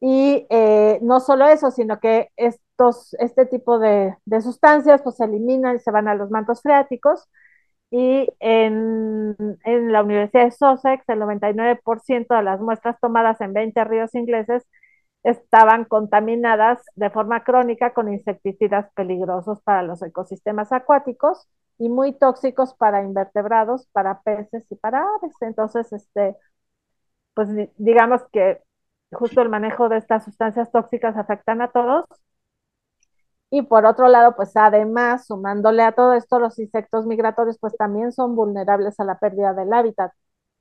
y 0.00 0.46
eh, 0.50 0.98
no 1.02 1.20
solo 1.20 1.46
eso, 1.46 1.70
sino 1.70 2.00
que 2.00 2.30
estos, 2.36 3.14
este 3.18 3.44
tipo 3.46 3.78
de, 3.78 4.16
de, 4.24 4.40
sustancias 4.40 5.02
pues 5.02 5.16
se 5.16 5.24
eliminan 5.24 5.76
y 5.76 5.78
se 5.80 5.90
van 5.90 6.08
a 6.08 6.14
los 6.14 6.30
mantos 6.30 6.62
freáticos. 6.62 7.28
Y 7.90 8.28
en, 8.40 9.36
en 9.64 9.92
la 9.92 10.02
Universidad 10.02 10.44
de 10.44 10.50
Sussex, 10.52 11.08
el 11.08 11.18
99% 11.18 12.34
de 12.36 12.42
las 12.44 12.60
muestras 12.60 12.98
tomadas 13.00 13.40
en 13.40 13.52
20 13.52 13.82
ríos 13.84 14.14
ingleses 14.14 14.64
estaban 15.24 15.84
contaminadas 15.84 16.82
de 16.96 17.10
forma 17.10 17.44
crónica 17.44 17.92
con 17.94 18.12
insecticidas 18.12 18.90
peligrosos 18.94 19.60
para 19.62 19.82
los 19.82 20.02
ecosistemas 20.02 20.72
acuáticos 20.72 21.48
y 21.78 21.88
muy 21.90 22.12
tóxicos 22.18 22.74
para 22.74 23.02
invertebrados, 23.04 23.86
para 23.92 24.22
peces 24.22 24.64
y 24.70 24.76
para 24.76 25.00
aves. 25.00 25.34
Entonces, 25.42 25.92
este, 25.92 26.36
pues 27.34 27.48
digamos 27.76 28.22
que 28.32 28.60
justo 29.12 29.42
el 29.42 29.48
manejo 29.48 29.88
de 29.88 29.98
estas 29.98 30.24
sustancias 30.24 30.70
tóxicas 30.72 31.16
afectan 31.16 31.62
a 31.62 31.70
todos. 31.70 32.04
Y 33.50 33.62
por 33.62 33.84
otro 33.86 34.08
lado, 34.08 34.36
pues 34.36 34.56
además, 34.56 35.26
sumándole 35.26 35.82
a 35.82 35.92
todo 35.92 36.14
esto, 36.14 36.38
los 36.38 36.58
insectos 36.58 37.06
migratorios 37.06 37.58
pues 37.58 37.76
también 37.76 38.12
son 38.12 38.36
vulnerables 38.36 38.98
a 39.00 39.04
la 39.04 39.18
pérdida 39.18 39.54
del 39.54 39.72
hábitat, 39.72 40.12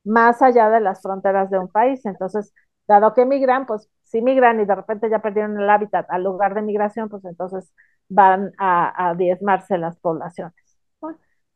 más 0.04 0.42
allá 0.42 0.70
de 0.70 0.82
las 0.82 1.02
fronteras 1.02 1.50
de 1.52 1.60
un 1.60 1.68
país. 1.70 2.06
Entonces, 2.06 2.54
dado 2.88 3.14
que 3.14 3.26
migran, 3.26 3.66
pues 3.68 3.90
si 4.04 4.22
migran 4.22 4.60
y 4.60 4.66
de 4.66 4.76
repente 4.76 5.10
ya 5.10 5.20
perdieron 5.22 5.60
el 5.60 5.70
hábitat 5.70 6.08
al 6.10 6.24
lugar 6.24 6.56
de 6.56 6.64
migración, 6.64 7.10
pues 7.10 7.24
entonces 7.26 7.72
van 8.10 8.54
a, 8.58 9.14
diezmarse 9.18 9.78
las 9.78 9.98
poblaciones. 10.00 10.56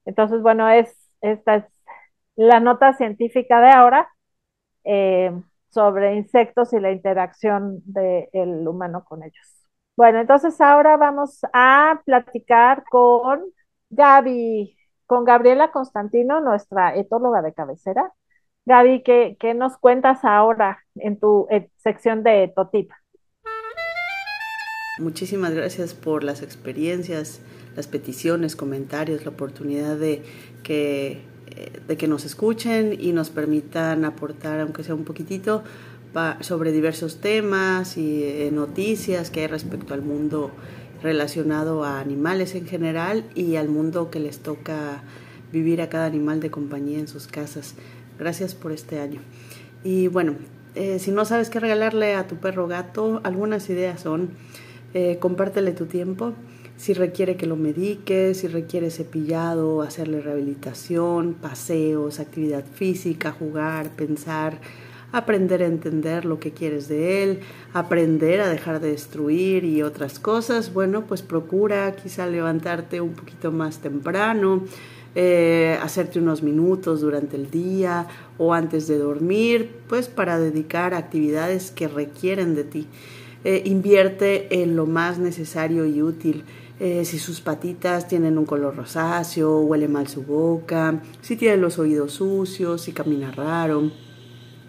Entonces, 0.05 0.41
bueno, 0.41 0.69
es, 0.69 0.95
esta 1.21 1.55
es 1.55 1.65
la 2.35 2.59
nota 2.59 2.93
científica 2.93 3.61
de 3.61 3.71
ahora. 3.71 4.09
Eh, 4.85 5.31
sobre 5.73 6.15
insectos 6.15 6.71
y 6.73 6.79
la 6.79 6.91
interacción 6.91 7.81
del 7.85 8.67
humano 8.67 9.03
con 9.03 9.23
ellos. 9.23 9.62
Bueno, 9.95 10.19
entonces 10.19 10.59
ahora 10.59 10.97
vamos 10.97 11.39
a 11.53 12.01
platicar 12.05 12.83
con 12.89 13.41
Gaby, 13.91 14.75
con 15.05 15.23
Gabriela 15.23 15.71
Constantino, 15.71 16.41
nuestra 16.41 16.95
etóloga 16.95 17.43
de 17.43 17.53
cabecera. 17.53 18.11
Gaby, 18.65 19.03
¿qué, 19.03 19.37
qué 19.39 19.53
nos 19.53 19.77
cuentas 19.77 20.23
ahora 20.23 20.79
en 20.95 21.19
tu 21.19 21.47
sección 21.77 22.23
de 22.23 22.45
Etotip? 22.45 22.89
Muchísimas 24.99 25.53
gracias 25.53 25.93
por 25.93 26.23
las 26.23 26.41
experiencias, 26.41 27.41
las 27.75 27.87
peticiones, 27.87 28.55
comentarios, 28.55 29.25
la 29.25 29.31
oportunidad 29.31 29.97
de 29.97 30.23
que 30.63 31.21
eh, 31.55 31.81
de 31.87 31.97
que 31.97 32.07
nos 32.07 32.25
escuchen 32.25 32.97
y 32.99 33.11
nos 33.11 33.29
permitan 33.29 34.05
aportar, 34.05 34.59
aunque 34.61 34.81
sea 34.81 34.95
un 34.95 35.03
poquitito, 35.03 35.63
sobre 36.41 36.71
diversos 36.71 37.17
temas 37.17 37.97
y 37.97 38.23
eh, 38.23 38.49
noticias 38.51 39.31
que 39.31 39.41
hay 39.41 39.47
respecto 39.47 39.93
al 39.93 40.03
mundo 40.03 40.51
relacionado 41.01 41.83
a 41.83 41.99
animales 41.99 42.55
en 42.55 42.67
general 42.67 43.25
y 43.35 43.55
al 43.55 43.67
mundo 43.67 44.11
que 44.11 44.19
les 44.19 44.39
toca 44.39 45.03
vivir 45.51 45.81
a 45.81 45.89
cada 45.89 46.05
animal 46.05 46.39
de 46.39 46.51
compañía 46.51 46.99
en 46.99 47.07
sus 47.07 47.27
casas. 47.27 47.75
Gracias 48.19 48.53
por 48.53 48.71
este 48.71 48.99
año. 48.99 49.21
Y 49.83 50.07
bueno, 50.07 50.35
eh, 50.75 50.99
si 50.99 51.11
no 51.11 51.25
sabes 51.25 51.49
qué 51.49 51.59
regalarle 51.59 52.13
a 52.13 52.27
tu 52.27 52.37
perro 52.37 52.67
gato, 52.67 53.19
algunas 53.23 53.69
ideas 53.69 54.01
son, 54.01 54.31
compártele 55.19 55.71
tu 55.71 55.87
tiempo, 55.87 56.33
si 56.77 56.93
requiere 56.93 57.35
que 57.35 57.47
lo 57.47 57.55
medique, 57.55 58.33
si 58.33 58.47
requiere 58.47 58.91
cepillado, 58.91 59.81
hacerle 59.81 60.21
rehabilitación, 60.21 61.33
paseos, 61.33 62.19
actividad 62.19 62.65
física, 62.65 63.31
jugar, 63.31 63.89
pensar, 63.95 64.59
aprender 65.13 65.61
a 65.61 65.67
entender 65.67 66.25
lo 66.25 66.39
que 66.39 66.51
quieres 66.51 66.89
de 66.89 67.23
él, 67.23 67.39
aprender 67.71 68.41
a 68.41 68.49
dejar 68.49 68.81
de 68.81 68.89
destruir 68.89 69.63
y 69.63 69.83
otras 69.83 70.19
cosas, 70.19 70.73
bueno, 70.73 71.05
pues 71.05 71.21
procura 71.21 71.95
quizá 71.95 72.25
levantarte 72.25 72.99
un 72.99 73.13
poquito 73.13 73.51
más 73.51 73.77
temprano, 73.77 74.63
eh, 75.15 75.77
hacerte 75.83 76.17
unos 76.17 76.41
minutos 76.41 77.01
durante 77.01 77.37
el 77.37 77.51
día 77.51 78.07
o 78.39 78.55
antes 78.55 78.87
de 78.87 78.97
dormir, 78.97 79.69
pues 79.87 80.07
para 80.07 80.39
dedicar 80.39 80.95
actividades 80.95 81.69
que 81.69 81.87
requieren 81.87 82.55
de 82.55 82.63
ti. 82.63 82.87
Eh, 83.43 83.61
invierte 83.65 84.63
en 84.63 84.75
lo 84.75 84.87
más 84.87 85.19
necesario 85.19 85.85
y 85.85 86.01
útil. 86.01 86.43
Eh, 86.79 87.05
si 87.05 87.19
sus 87.19 87.39
patitas 87.39 88.07
tienen 88.07 88.39
un 88.39 88.45
color 88.45 88.75
rosáceo, 88.75 89.59
huele 89.59 89.87
mal 89.87 90.07
su 90.07 90.23
boca, 90.23 91.03
si 91.21 91.35
tiene 91.35 91.57
los 91.57 91.77
oídos 91.77 92.13
sucios, 92.13 92.81
si 92.81 92.93
camina 92.93 93.31
raro, 93.31 93.91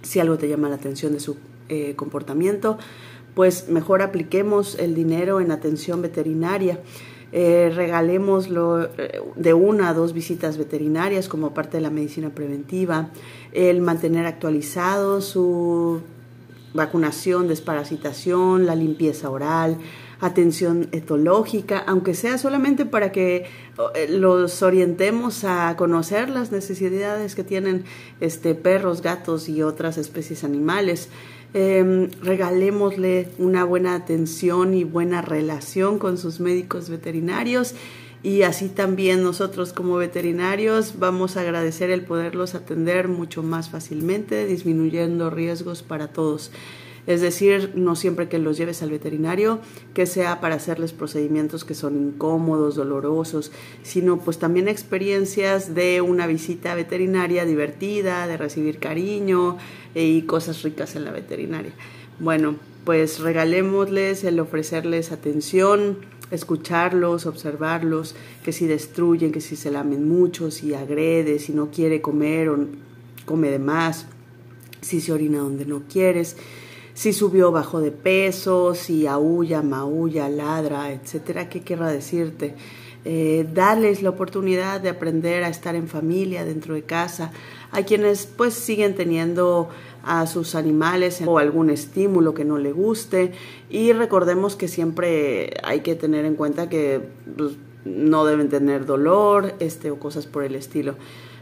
si 0.05 0.21
algo 0.21 0.39
te 0.39 0.49
llama 0.49 0.69
la 0.69 0.77
atención 0.77 1.13
de 1.13 1.21
su 1.21 1.37
eh, 1.69 1.95
comportamiento, 1.97 2.79
pues 3.35 3.69
mejor 3.69 4.03
apliquemos 4.03 4.79
el 4.79 4.95
dinero 4.95 5.41
en 5.41 5.51
atención 5.51 6.03
veterinaria. 6.03 6.79
Eh, 7.33 7.73
regalémoslo 7.75 8.85
eh, 8.85 9.21
de 9.35 9.55
una 9.55 9.89
a 9.89 9.95
dos 9.95 10.13
visitas 10.13 10.57
veterinarias 10.57 11.29
como 11.29 11.53
parte 11.53 11.79
de 11.79 11.81
la 11.81 11.91
medicina 11.91 12.31
preventiva, 12.31 13.09
el 13.53 13.81
mantener 13.81 14.25
actualizado 14.27 15.21
su 15.21 16.01
vacunación, 16.75 17.49
desparasitación, 17.49 18.67
la 18.67 18.77
limpieza 18.77 19.31
oral, 19.31 19.79
atención 20.25 20.89
etológica, 20.93 21.79
aunque 21.87 22.15
sea 22.15 22.39
solamente 22.39 22.87
para 22.87 23.13
que 23.13 23.47
eh, 23.95 24.09
los 24.09 24.63
orientemos 24.63 25.45
a 25.45 25.77
conocer 25.77 26.31
las 26.31 26.51
necesidades 26.51 27.35
que 27.35 27.45
tienen 27.45 27.85
este, 28.21 28.55
perros, 28.55 29.03
gatos 29.03 29.49
y 29.49 29.63
otras 29.63 29.99
especies 29.99 30.45
animales. 30.45 31.09
Eh, 31.53 32.11
regalémosle 32.21 33.29
una 33.39 33.65
buena 33.65 33.95
atención 33.95 34.75
y 34.75 34.83
buena 34.83 35.23
relación 35.23 35.99
con 35.99 36.19
sus 36.19 36.41
médicos 36.41 36.89
veterinarios 36.89 37.75
y 38.25 38.43
así 38.43 38.71
también 38.71 39.23
nosotros 39.23 39.75
como 39.75 39.97
veterinarios 39.97 40.95
vamos 40.99 41.37
a 41.37 41.43
agradecer 41.43 41.91
el 41.91 42.07
poderlos 42.07 42.55
atender 42.55 43.07
mucho 43.07 43.43
más 43.43 43.69
fácilmente, 43.69 44.47
disminuyendo 44.47 45.29
riesgos 45.29 45.83
para 45.83 46.09
todos. 46.09 46.51
Es 47.07 47.21
decir, 47.21 47.73
no 47.75 47.97
siempre 47.97 48.29
que 48.29 48.39
los 48.39 48.57
lleves 48.57 48.83
al 48.83 48.91
veterinario, 48.91 49.61
que 49.93 50.07
sea 50.07 50.41
para 50.41 50.55
hacerles 50.55 50.93
procedimientos 50.93 51.65
que 51.65 51.75
son 51.75 51.97
incómodos, 51.97 52.77
dolorosos, 52.77 53.53
sino 53.83 54.19
pues 54.19 54.39
también 54.39 54.69
experiencias 54.69 55.75
de 55.75 56.01
una 56.01 56.27
visita 56.27 56.75
veterinaria 56.75 57.45
divertida, 57.45 58.27
de 58.27 58.39
recibir 58.39 58.79
cariño 58.79 59.59
eh, 59.95 60.07
y 60.07 60.23
cosas 60.23 60.63
ricas 60.63 60.97
en 60.97 61.05
la 61.05 61.11
veterinaria. 61.11 61.73
Bueno, 62.19 62.57
pues 62.85 63.21
regalémosles 63.21 64.25
el 64.25 64.41
ofrecerles 64.41 65.13
atención, 65.13 65.99
escucharlos, 66.31 67.27
observarlos, 67.27 68.15
que 68.45 68.53
si 68.53 68.67
destruyen, 68.67 69.33
que 69.33 69.41
si 69.41 69.57
se 69.57 69.71
lamen 69.71 70.09
mucho, 70.09 70.51
si 70.51 70.75
agrede, 70.75 71.39
si 71.39 71.53
no 71.53 71.71
quiere 71.71 72.01
comer 72.01 72.49
o 72.49 72.59
come 73.27 73.51
de 73.51 73.59
más, 73.59 74.07
si 74.81 75.01
se 75.01 75.13
orina 75.13 75.39
donde 75.39 75.65
no 75.65 75.83
quieres, 75.91 76.37
si 76.95 77.13
subió 77.13 77.51
bajo 77.53 77.81
de 77.81 77.91
peso, 77.91 78.75
si 78.75 79.07
aúlla, 79.07 79.63
maulla, 79.63 80.29
ladra, 80.29 80.93
etcétera, 80.93 81.49
¿qué 81.49 81.63
querrá 81.63 81.89
decirte? 81.89 82.55
Eh, 83.05 83.47
darles 83.53 84.03
la 84.03 84.09
oportunidad 84.11 84.81
de 84.81 84.89
aprender 84.89 85.45
a 85.45 85.49
estar 85.49 85.75
en 85.75 85.89
familia, 85.89 86.45
dentro 86.45 86.75
de 86.75 86.85
casa. 86.85 87.33
Hay 87.71 87.85
quienes 87.85 88.27
pues 88.27 88.55
siguen 88.55 88.95
teniendo 88.95 89.69
a 90.05 90.27
sus 90.27 90.55
animales 90.55 91.23
o 91.27 91.39
algún 91.39 91.69
estímulo 91.69 92.33
que 92.33 92.45
no 92.45 92.57
le 92.59 92.73
guste 92.73 93.33
y 93.69 93.93
recordemos 93.93 94.55
que 94.57 94.69
siempre 94.69 95.55
hay 95.65 95.81
que 95.81 95.95
tener 95.97 96.25
en 96.25 96.35
cuenta 96.35 96.69
que 96.69 97.01
pues, 97.37 97.57
no 97.85 98.25
deben 98.25 98.49
tener 98.49 98.87
dolor 98.87 99.55
este, 99.59 99.91
o 99.91 99.99
cosas 99.99 100.27
por 100.27 100.45
el 100.45 100.55
estilo. 100.55 100.95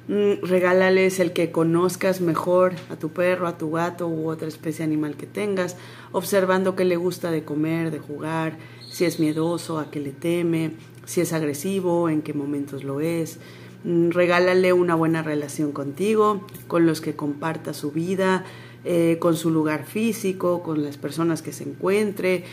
Mm, 0.08 0.44
regálales 0.44 1.20
el 1.20 1.32
que 1.32 1.52
conozcas 1.52 2.20
mejor 2.20 2.72
a 2.90 2.96
tu 2.96 3.10
perro, 3.10 3.46
a 3.46 3.56
tu 3.56 3.70
gato 3.70 4.08
u 4.08 4.28
otra 4.28 4.48
especie 4.48 4.84
animal 4.84 5.16
que 5.16 5.26
tengas, 5.26 5.76
observando 6.10 6.74
qué 6.74 6.84
le 6.84 6.96
gusta 6.96 7.30
de 7.30 7.44
comer, 7.44 7.92
de 7.92 8.00
jugar, 8.00 8.58
si 8.90 9.04
es 9.04 9.20
miedoso, 9.20 9.78
a 9.78 9.90
qué 9.90 10.00
le 10.00 10.10
teme, 10.10 10.72
si 11.04 11.20
es 11.20 11.32
agresivo, 11.32 12.08
en 12.08 12.22
qué 12.22 12.34
momentos 12.34 12.82
lo 12.82 13.00
es. 13.00 13.38
Mm, 13.84 14.10
regálale 14.10 14.72
una 14.72 14.96
buena 14.96 15.22
relación 15.22 15.70
contigo, 15.70 16.46
con 16.66 16.84
los 16.84 17.00
que 17.00 17.14
comparta 17.14 17.72
su 17.72 17.92
vida, 17.92 18.44
eh, 18.84 19.18
con 19.20 19.36
su 19.36 19.50
lugar 19.50 19.86
físico, 19.86 20.64
con 20.64 20.82
las 20.82 20.96
personas 20.96 21.42
que 21.42 21.52
se 21.52 21.62
encuentre, 21.62 22.44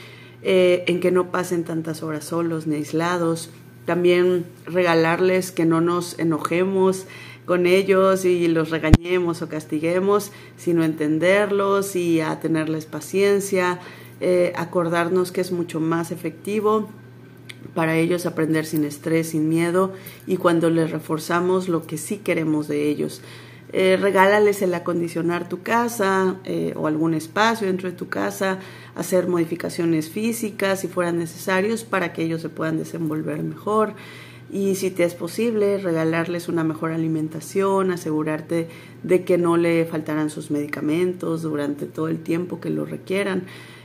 eh, 0.43 0.83
en 0.85 0.99
que 0.99 1.11
no 1.11 1.31
pasen 1.31 1.63
tantas 1.63 2.03
horas 2.03 2.25
solos 2.25 2.67
ni 2.67 2.75
aislados. 2.75 3.49
También 3.85 4.45
regalarles 4.67 5.51
que 5.51 5.65
no 5.65 5.81
nos 5.81 6.19
enojemos 6.19 7.07
con 7.49 7.65
ellos 7.65 8.25
y 8.25 8.47
los 8.47 8.69
regañemos 8.69 9.41
o 9.41 9.49
castiguemos, 9.49 10.31
sino 10.55 10.83
entenderlos 10.83 11.95
y 11.95 12.21
a 12.21 12.39
tenerles 12.39 12.85
paciencia, 12.85 13.79
eh, 14.21 14.53
acordarnos 14.55 15.31
que 15.31 15.41
es 15.41 15.51
mucho 15.51 15.79
más 15.79 16.11
efectivo 16.11 16.87
para 17.73 17.97
ellos 17.97 18.27
aprender 18.27 18.67
sin 18.67 18.83
estrés, 18.83 19.29
sin 19.29 19.49
miedo 19.49 19.93
y 20.27 20.37
cuando 20.37 20.69
les 20.69 20.91
reforzamos 20.91 21.69
lo 21.69 21.87
que 21.87 21.97
sí 21.97 22.17
queremos 22.17 22.67
de 22.67 22.87
ellos. 22.87 23.23
Eh, 23.73 23.97
regálales 23.99 24.61
el 24.61 24.71
acondicionar 24.75 25.49
tu 25.49 25.63
casa 25.63 26.35
eh, 26.43 26.73
o 26.75 26.85
algún 26.85 27.15
espacio 27.15 27.65
dentro 27.65 27.89
de 27.89 27.97
tu 27.97 28.09
casa, 28.09 28.59
hacer 28.93 29.27
modificaciones 29.27 30.11
físicas 30.11 30.81
si 30.81 30.87
fueran 30.87 31.17
necesarios 31.17 31.83
para 31.83 32.13
que 32.13 32.21
ellos 32.21 32.43
se 32.43 32.49
puedan 32.49 32.77
desenvolver 32.77 33.41
mejor 33.41 33.95
y 34.51 34.75
si 34.75 34.89
te 34.89 35.03
es 35.03 35.13
posible 35.13 35.77
regalarles 35.77 36.47
una 36.47 36.63
mejor 36.63 36.91
alimentación, 36.91 37.91
asegurarte 37.91 38.67
de 39.03 39.23
que 39.23 39.37
no 39.37 39.57
le 39.57 39.85
faltarán 39.85 40.29
sus 40.29 40.49
medicamentos 40.49 41.43
durante 41.43 41.85
todo 41.85 42.07
el 42.07 42.19
tiempo 42.19 42.59
que 42.59 42.69
lo 42.69 42.85
requieran. 42.85 43.43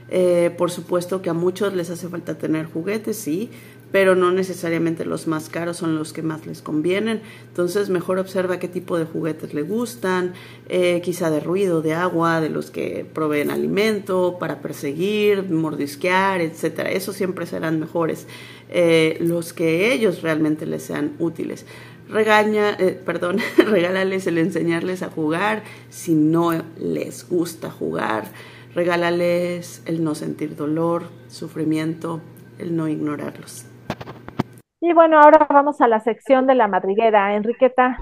Eh, 0.09 0.55
por 0.57 0.71
supuesto 0.71 1.23
que 1.23 1.31
a 1.31 1.35
muchos 1.35 1.75
les 1.75 1.91
hace 1.91 2.09
falta 2.09 2.37
tener 2.37 2.67
juguetes, 2.67 3.17
sí, 3.17 3.51
pero 3.93 4.17
no 4.17 4.33
necesariamente 4.33 5.05
los 5.05 5.27
más 5.27 5.49
caros 5.49 5.77
son 5.77 5.97
los 5.97 6.13
que 6.13 6.23
más 6.23 6.47
les 6.47 6.63
convienen. 6.63 7.21
Entonces 7.49 7.91
mejor 7.91 8.19
observa 8.19 8.59
qué 8.59 8.67
tipo 8.67 8.99
de 8.99 9.05
juguetes 9.05 9.55
le 9.55 9.63
gustan, 9.63 10.35
eh, 10.69 11.01
quizá 11.03 11.31
de 11.31 11.41
ruido, 11.41 11.81
de 11.81 11.95
agua, 11.95 12.41
de 12.41 12.51
los 12.51 12.71
que 12.71 13.07
proveen 13.13 13.51
alimento, 13.51 14.37
para 14.41 14.61
perseguir, 14.61 15.49
mordisquear, 15.49 16.41
etcétera. 16.41 16.91
Esos 16.91 17.15
siempre 17.17 17.47
serán 17.47 17.79
mejores, 17.79 18.27
eh, 18.71 19.17
los 19.21 19.53
que 19.53 19.93
ellos 19.93 20.23
realmente 20.23 20.67
les 20.67 20.83
sean 20.83 21.13
útiles. 21.19 21.65
Regaña, 22.09 22.77
eh, 22.79 23.01
perdón, 23.05 23.39
regálales 23.57 24.27
el 24.27 24.39
enseñarles 24.39 25.03
a 25.03 25.09
jugar 25.09 25.63
si 25.91 26.15
no 26.15 26.53
les 26.79 27.29
gusta 27.29 27.71
jugar. 27.71 28.25
Regálales 28.75 29.83
el 29.87 30.03
no 30.03 30.15
sentir 30.15 30.57
dolor, 30.57 31.05
sufrimiento, 31.29 32.21
el 32.59 32.77
no 32.77 32.89
ignorarlos. 32.89 33.67
Y 34.87 34.93
bueno, 34.93 35.19
ahora 35.19 35.47
vamos 35.49 35.81
a 35.81 35.89
la 35.89 36.01
sección 36.01 36.47
de 36.47 36.55
la 36.55 36.69
madriguera. 36.69 37.35
Enriqueta. 37.35 37.97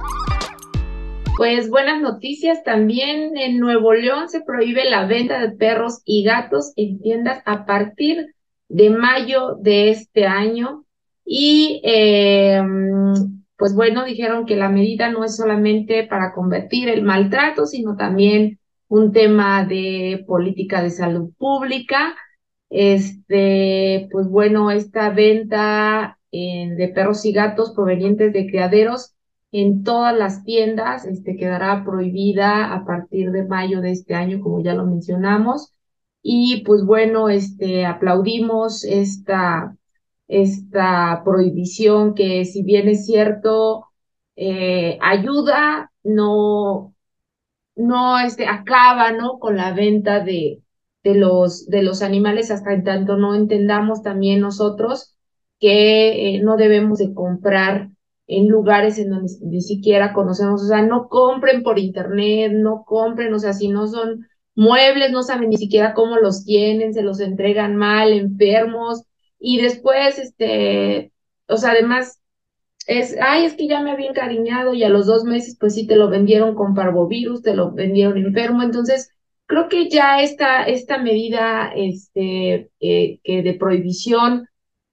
Pues 1.37 1.71
buenas 1.71 2.01
noticias 2.01 2.65
también. 2.65 3.37
En 3.37 3.61
Nuevo 3.61 3.93
León 3.93 4.29
se 4.29 4.41
prohíbe 4.41 4.91
la 4.91 5.07
venta 5.07 5.41
de 5.41 5.53
perros 5.53 6.03
y 6.05 6.25
gatos 6.25 6.73
en 6.75 7.01
tiendas 7.01 7.41
a 7.47 7.67
partir 7.67 8.35
de 8.69 8.91
mayo 8.91 9.55
de 9.61 9.91
este 9.91 10.27
año. 10.27 10.85
Y 11.25 11.81
em, 11.85 13.15
pues 13.57 13.77
bueno, 13.77 14.05
dijeron 14.05 14.45
que 14.45 14.57
la 14.57 14.69
medida 14.69 15.09
no 15.09 15.23
es 15.23 15.37
solamente 15.37 16.03
para 16.09 16.33
convertir 16.33 16.89
el 16.89 17.03
maltrato, 17.03 17.65
sino 17.65 17.95
también 17.95 18.59
un 18.89 19.13
tema 19.13 19.65
de 19.65 20.25
política 20.27 20.83
de 20.83 20.91
salud 20.91 21.31
pública. 21.39 22.17
Este, 22.71 24.09
pues 24.11 24.27
bueno, 24.27 24.73
esta 24.73 25.11
venta 25.11 26.19
de 26.33 26.91
perros 26.95 27.25
y 27.27 27.33
gatos 27.33 27.73
provenientes 27.73 28.33
de 28.33 28.47
criaderos 28.47 29.15
en 29.53 29.85
todas 29.85 30.17
las 30.17 30.45
tiendas, 30.45 31.05
este, 31.07 31.37
quedará 31.37 31.85
prohibida 31.85 32.73
a 32.73 32.85
partir 32.87 33.31
de 33.33 33.45
mayo 33.45 33.83
de 33.83 33.93
este 33.93 34.15
año, 34.15 34.41
como 34.41 34.63
ya 34.63 34.75
lo 34.75 34.87
mencionamos. 34.87 35.75
Y 36.23 36.63
pues 36.65 36.85
bueno, 36.85 37.29
este, 37.29 37.85
aplaudimos 37.85 38.85
esta, 38.85 39.77
esta 40.29 41.23
prohibición 41.25 42.15
que 42.15 42.45
si 42.47 42.63
bien 42.63 42.89
es 42.89 43.05
cierto, 43.07 43.87
eh, 44.37 44.99
ayuda, 45.03 45.93
no, 46.03 46.95
no 47.77 48.19
este, 48.21 48.47
acaba, 48.47 49.13
¿no? 49.13 49.39
Con 49.39 49.57
la 49.57 49.73
venta 49.75 50.21
de, 50.21 50.63
de 51.05 51.15
los, 51.15 51.67
de 51.67 51.83
los 51.83 52.03
animales 52.03 52.51
hasta 52.51 52.73
en 52.73 52.85
tanto 52.85 53.17
no 53.17 53.35
entendamos 53.35 54.03
también 54.03 54.41
nosotros 54.41 55.17
que 55.63 56.35
eh, 56.35 56.41
no 56.43 56.57
debemos 56.57 56.99
de 56.99 57.15
comprar 57.15 57.89
en 58.27 58.49
lugares 58.49 58.99
en 58.99 59.11
donde 59.11 59.33
ni 59.43 59.61
siquiera 59.61 60.13
conocemos, 60.13 60.61
o 60.65 60.67
sea, 60.67 60.83
no 60.83 61.09
compren 61.09 61.63
por 61.63 61.79
internet, 61.79 62.51
no 62.53 62.83
compren, 62.85 63.33
o 63.33 63.39
sea, 63.39 63.53
si 63.53 63.69
no 63.69 63.87
son 63.87 64.27
muebles, 64.57 65.13
no 65.13 65.23
saben 65.23 65.51
ni 65.51 65.57
siquiera 65.59 65.95
cómo 65.95 66.17
los 66.17 66.45
tienen, 66.45 66.93
se 66.95 67.03
los 67.03 67.21
entregan 67.21 67.77
mal, 67.77 68.13
enfermos, 68.13 69.05
y 69.39 69.61
después, 69.61 70.19
este, 70.19 71.13
o 71.47 71.57
sea, 71.57 71.71
además, 71.71 72.21
es, 72.89 73.17
ay, 73.21 73.45
es 73.45 73.55
que 73.55 73.69
ya 73.69 73.81
me 73.83 73.93
había 73.93 74.09
encariñado 74.09 74.75
y 74.75 74.83
a 74.83 74.89
los 74.89 75.07
dos 75.07 75.23
meses, 75.23 75.57
pues 75.61 75.75
sí, 75.77 75.87
te 75.87 75.95
lo 75.95 76.11
vendieron 76.11 76.57
con 76.57 76.75
parvovirus, 76.75 77.43
te 77.43 77.55
lo 77.55 77.71
vendieron 77.71 78.17
enfermo, 78.19 78.65
entonces, 78.65 79.13
creo 79.47 79.69
que 79.69 79.89
ya 79.89 80.23
esta, 80.23 80.65
esta 80.65 80.99
medida, 80.99 81.73
este, 81.77 82.73
eh, 82.81 83.21
que 83.23 83.43
de 83.45 83.55
prohibición, 83.55 84.49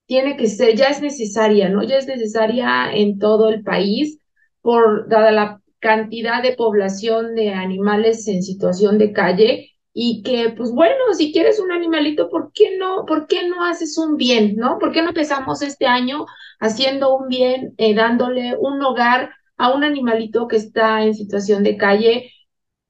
tiene 0.10 0.38
que 0.38 0.48
ser, 0.48 0.76
ya 0.76 0.88
es 0.88 1.02
necesaria, 1.04 1.70
¿no? 1.70 1.84
Ya 1.84 1.98
es 1.98 2.08
necesaria 2.08 2.92
en 2.92 3.20
todo 3.20 3.48
el 3.50 3.62
país 3.64 4.20
por 4.60 5.08
dada 5.08 5.32
la 5.32 5.62
cantidad 5.78 6.42
de 6.42 6.56
población 6.56 7.36
de 7.36 7.54
animales 7.54 8.28
en 8.28 8.42
situación 8.42 8.98
de 8.98 9.14
calle 9.14 9.70
y 9.94 10.24
que, 10.24 10.50
pues 10.58 10.72
bueno, 10.72 10.96
si 11.14 11.32
quieres 11.32 11.60
un 11.60 11.72
animalito, 11.72 12.28
¿por 12.28 12.52
qué 12.54 12.76
no, 12.76 13.06
por 13.06 13.28
qué 13.28 13.48
no 13.48 13.64
haces 13.64 14.00
un 14.00 14.18
bien, 14.18 14.56
no? 14.56 14.80
¿Por 14.80 14.92
qué 14.92 15.04
no 15.04 15.10
empezamos 15.10 15.62
este 15.62 15.86
año 15.86 16.26
haciendo 16.60 17.16
un 17.16 17.28
bien, 17.30 17.76
eh, 17.78 17.94
dándole 17.94 18.56
un 18.58 18.82
hogar 18.82 19.30
a 19.58 19.72
un 19.76 19.84
animalito 19.84 20.48
que 20.48 20.56
está 20.56 21.04
en 21.04 21.14
situación 21.14 21.62
de 21.64 21.78
calle? 21.78 22.32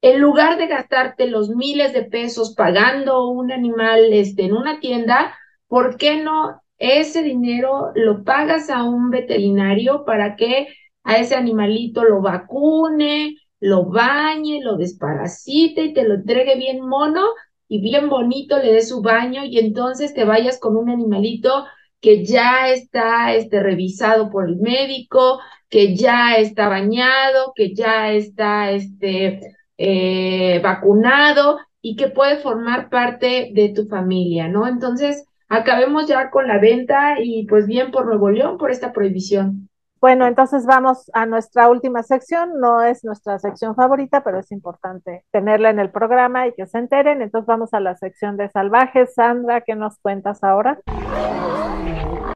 En 0.00 0.20
lugar 0.22 0.56
de 0.56 0.68
gastarte 0.68 1.26
los 1.26 1.50
miles 1.50 1.92
de 1.92 2.04
pesos 2.04 2.54
pagando 2.54 3.28
un 3.28 3.52
animal 3.52 4.10
este, 4.10 4.44
en 4.44 4.54
una 4.54 4.80
tienda, 4.80 5.36
¿por 5.68 5.98
qué 5.98 6.16
no 6.22 6.62
ese 6.80 7.22
dinero 7.22 7.92
lo 7.94 8.24
pagas 8.24 8.70
a 8.70 8.82
un 8.82 9.10
veterinario 9.10 10.04
para 10.04 10.34
que 10.34 10.68
a 11.04 11.18
ese 11.18 11.36
animalito 11.36 12.02
lo 12.04 12.20
vacune, 12.22 13.36
lo 13.60 13.84
bañe, 13.84 14.60
lo 14.62 14.76
desparasite 14.76 15.84
y 15.84 15.92
te 15.92 16.04
lo 16.04 16.14
entregue 16.14 16.56
bien 16.56 16.80
mono 16.80 17.22
y 17.68 17.80
bien 17.80 18.08
bonito, 18.08 18.58
le 18.58 18.72
dé 18.72 18.82
su 18.82 19.02
baño 19.02 19.44
y 19.44 19.58
entonces 19.58 20.14
te 20.14 20.24
vayas 20.24 20.58
con 20.58 20.76
un 20.76 20.90
animalito 20.90 21.66
que 22.00 22.24
ya 22.24 22.70
está 22.70 23.34
este, 23.34 23.62
revisado 23.62 24.30
por 24.30 24.48
el 24.48 24.56
médico, 24.56 25.40
que 25.68 25.94
ya 25.94 26.36
está 26.36 26.68
bañado, 26.68 27.52
que 27.54 27.74
ya 27.74 28.10
está 28.12 28.72
este, 28.72 29.40
eh, 29.76 30.60
vacunado 30.62 31.58
y 31.82 31.96
que 31.96 32.08
puede 32.08 32.38
formar 32.38 32.88
parte 32.88 33.50
de 33.52 33.68
tu 33.68 33.86
familia, 33.86 34.48
¿no? 34.48 34.66
Entonces, 34.66 35.24
acabemos 35.50 36.06
ya 36.06 36.30
con 36.30 36.48
la 36.48 36.58
venta 36.58 37.16
y 37.20 37.46
pues 37.46 37.66
bien 37.66 37.90
por 37.90 38.06
Nuevo 38.06 38.30
León 38.30 38.56
por 38.56 38.70
esta 38.70 38.92
prohibición. 38.92 39.68
Bueno, 40.00 40.26
entonces 40.26 40.64
vamos 40.64 41.10
a 41.12 41.26
nuestra 41.26 41.68
última 41.68 42.02
sección. 42.02 42.58
No 42.58 42.80
es 42.80 43.04
nuestra 43.04 43.38
sección 43.38 43.74
favorita, 43.74 44.24
pero 44.24 44.38
es 44.38 44.50
importante 44.50 45.26
tenerla 45.30 45.68
en 45.68 45.78
el 45.78 45.90
programa 45.90 46.46
y 46.46 46.54
que 46.54 46.66
se 46.66 46.78
enteren. 46.78 47.20
Entonces 47.20 47.46
vamos 47.46 47.74
a 47.74 47.80
la 47.80 47.94
sección 47.96 48.38
de 48.38 48.48
salvajes. 48.48 49.12
Sandra, 49.12 49.60
¿qué 49.60 49.74
nos 49.74 49.98
cuentas 49.98 50.42
ahora? 50.42 50.80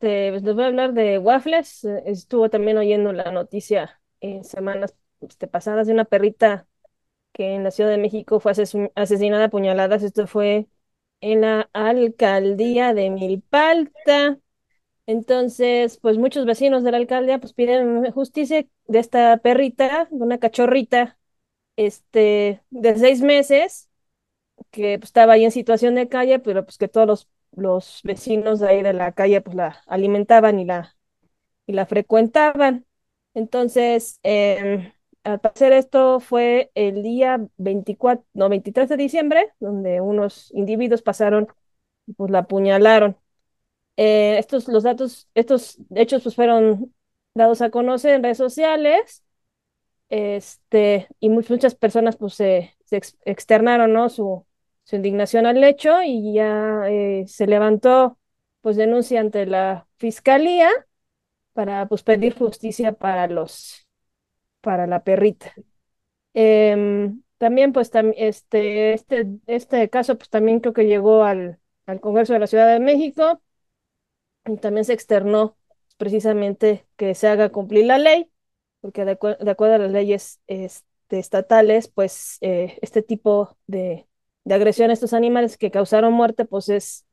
pues 0.00 0.42
les 0.42 0.54
voy 0.54 0.64
a 0.64 0.66
hablar 0.66 0.92
de 0.92 1.16
Waffles. 1.16 1.86
Estuvo 2.04 2.50
también 2.50 2.76
oyendo 2.76 3.14
la 3.14 3.32
noticia 3.32 3.98
en 4.20 4.44
semanas 4.44 4.94
este, 5.22 5.46
pasadas 5.46 5.86
de 5.86 5.94
una 5.94 6.04
perrita 6.04 6.66
que 7.32 7.54
en 7.54 7.64
la 7.64 7.70
Ciudad 7.70 7.88
de 7.88 7.98
México 7.98 8.40
fue 8.40 8.52
asesinada 8.94 9.44
a 9.44 9.48
puñaladas. 9.48 10.02
Esto 10.02 10.26
fue 10.26 10.68
en 11.32 11.40
la 11.42 11.70
alcaldía 11.72 12.94
de 12.94 13.10
Milpalta. 13.10 14.38
Entonces, 15.06 15.98
pues 15.98 16.18
muchos 16.18 16.46
vecinos 16.46 16.84
de 16.84 16.92
la 16.92 16.98
alcaldía 16.98 17.40
pues 17.40 17.52
piden 17.54 18.10
justicia 18.12 18.66
de 18.88 18.98
esta 19.00 19.38
perrita, 19.38 20.08
de 20.10 20.24
una 20.24 20.38
cachorrita, 20.38 21.18
este, 21.76 22.62
de 22.70 22.98
seis 22.98 23.22
meses, 23.22 23.90
que 24.70 24.98
pues, 24.98 25.08
estaba 25.10 25.34
ahí 25.34 25.44
en 25.44 25.50
situación 25.52 25.94
de 25.94 26.08
calle, 26.08 26.38
pero 26.40 26.64
pues 26.64 26.78
que 26.78 26.88
todos 26.88 27.06
los, 27.06 27.28
los 27.52 28.00
vecinos 28.04 28.60
de 28.60 28.68
ahí 28.68 28.82
de 28.82 28.92
la 28.92 29.12
calle 29.12 29.40
pues 29.40 29.56
la 29.56 29.82
alimentaban 29.86 30.58
y 30.58 30.64
la, 30.64 30.96
y 31.66 31.72
la 31.74 31.86
frecuentaban. 31.86 32.86
Entonces, 33.34 34.20
eh, 34.22 34.94
al 35.24 35.40
parecer 35.40 35.72
esto 35.72 36.20
fue 36.20 36.70
el 36.74 37.02
día 37.02 37.46
24, 37.56 38.24
no, 38.34 38.48
23 38.48 38.88
de 38.88 38.96
diciembre, 38.96 39.52
donde 39.60 40.00
unos 40.00 40.52
individuos 40.54 41.02
pasaron 41.02 41.48
y 42.06 42.12
pues 42.14 42.30
la 42.30 42.40
apuñalaron. 42.40 43.16
Eh, 43.96 44.38
estos, 44.38 44.68
los 44.68 44.82
datos, 44.84 45.28
estos 45.34 45.78
hechos 45.94 46.22
pues 46.22 46.34
fueron 46.34 46.94
dados 47.34 47.62
a 47.62 47.70
conocer 47.70 48.14
en 48.14 48.22
redes 48.22 48.38
sociales, 48.38 49.24
este, 50.10 51.08
y 51.20 51.28
muchas 51.28 51.74
personas 51.74 52.16
pues 52.16 52.34
se, 52.34 52.74
externaron, 53.24 53.92
¿no? 53.92 54.08
Su, 54.08 54.46
su 54.84 54.96
indignación 54.96 55.46
al 55.46 55.62
hecho 55.64 56.02
y 56.02 56.34
ya 56.34 56.82
eh, 56.88 57.24
se 57.26 57.46
levantó 57.46 58.18
pues 58.60 58.76
denuncia 58.76 59.20
ante 59.20 59.46
la 59.46 59.88
fiscalía 59.98 60.70
para 61.52 61.88
pues 61.88 62.02
pedir 62.02 62.36
justicia 62.36 62.92
para 62.92 63.26
los 63.28 63.83
para 64.64 64.88
la 64.88 65.04
perrita. 65.04 65.54
Em, 66.34 67.22
también, 67.38 67.72
pues, 67.72 67.90
este, 68.16 68.94
este, 68.94 69.26
este 69.46 69.90
caso, 69.90 70.16
pues, 70.18 70.30
también 70.30 70.60
creo 70.60 70.74
que 70.74 70.86
llegó 70.86 71.24
al, 71.24 71.60
al 71.86 72.00
Congreso 72.00 72.32
de 72.34 72.40
la 72.40 72.46
Ciudad 72.48 72.72
de 72.72 72.80
México 72.80 73.42
y 74.46 74.56
también 74.58 74.84
se 74.84 74.92
externó 74.92 75.56
precisamente 75.96 76.86
que 76.96 77.14
se 77.14 77.28
haga 77.28 77.50
cumplir 77.50 77.86
la 77.86 77.98
ley, 77.98 78.30
porque 78.80 79.04
de, 79.04 79.12
acuerdo 79.12 79.74
a 79.74 79.78
las 79.78 79.92
leyes 79.92 80.40
este, 80.46 81.18
estatales, 81.18 81.88
pues, 81.88 82.38
eh, 82.40 82.78
este 82.82 83.02
tipo 83.02 83.56
de, 83.66 84.06
de 84.44 84.54
agresión 84.54 84.90
a 84.90 84.92
estos 84.94 85.12
animales 85.14 85.56
que 85.58 85.70
causaron 85.70 86.12
muerte, 86.12 86.44
pues, 86.44 86.68
es 86.68 87.06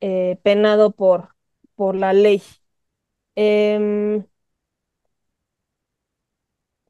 eh, 0.00 0.38
penado 0.42 0.92
por, 0.92 1.34
por 1.76 1.96
la 1.96 2.12
ley. 2.12 2.42
Em, 3.34 4.24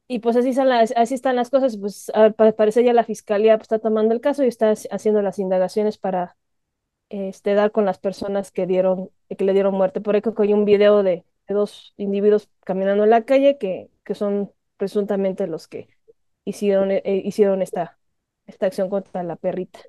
y 0.07 0.19
pues 0.19 0.35
así 0.35 0.49
están, 0.49 0.69
las, 0.69 0.93
así 0.95 1.13
están 1.15 1.35
las 1.35 1.49
cosas, 1.49 1.77
pues 1.77 2.11
parece 2.57 2.83
ya 2.83 2.93
la 2.93 3.03
fiscalía 3.03 3.57
pues, 3.57 3.65
está 3.65 3.79
tomando 3.79 4.13
el 4.13 4.21
caso 4.21 4.43
y 4.43 4.47
está 4.47 4.73
haciendo 4.91 5.21
las 5.21 5.39
indagaciones 5.39 5.97
para 5.97 6.35
este, 7.09 7.53
dar 7.53 7.71
con 7.71 7.85
las 7.85 7.99
personas 7.99 8.51
que 8.51 8.65
dieron, 8.65 9.09
que 9.29 9.45
le 9.45 9.53
dieron 9.53 9.75
muerte. 9.75 10.01
Por 10.01 10.15
ahí 10.15 10.21
creo 10.21 10.35
que 10.35 10.43
hay 10.43 10.53
un 10.53 10.65
video 10.65 11.03
de, 11.03 11.25
dos 11.47 11.93
individuos 11.97 12.49
caminando 12.65 13.03
en 13.03 13.11
la 13.11 13.25
calle 13.25 13.57
que, 13.57 13.89
que 14.03 14.15
son 14.15 14.51
presuntamente 14.77 15.47
los 15.47 15.67
que 15.67 15.89
hicieron, 16.45 16.91
eh, 16.91 17.21
hicieron 17.23 17.61
esta, 17.61 17.97
esta 18.47 18.65
acción 18.65 18.89
contra 18.89 19.23
la 19.23 19.35
perrita. 19.35 19.79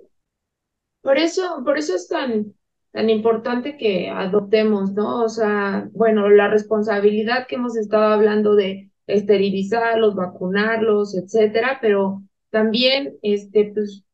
Por 1.02 1.18
eso, 1.18 1.62
por 1.64 1.78
eso 1.78 1.94
es 1.96 2.08
tan, 2.08 2.54
tan 2.92 3.10
importante 3.10 3.76
que 3.76 4.10
adoptemos, 4.10 4.92
¿no? 4.92 5.22
O 5.24 5.28
sea, 5.28 5.88
bueno, 5.92 6.28
la 6.28 6.48
responsabilidad 6.48 7.46
que 7.46 7.56
hemos 7.56 7.76
estado 7.76 8.04
hablando 8.12 8.54
de 8.54 8.90
esterilizarlos, 9.06 10.14
vacunarlos, 10.14 11.16
etcétera, 11.16 11.78
pero 11.80 12.22
también, 12.50 13.16
este, 13.22 13.72
pues, 13.74 14.04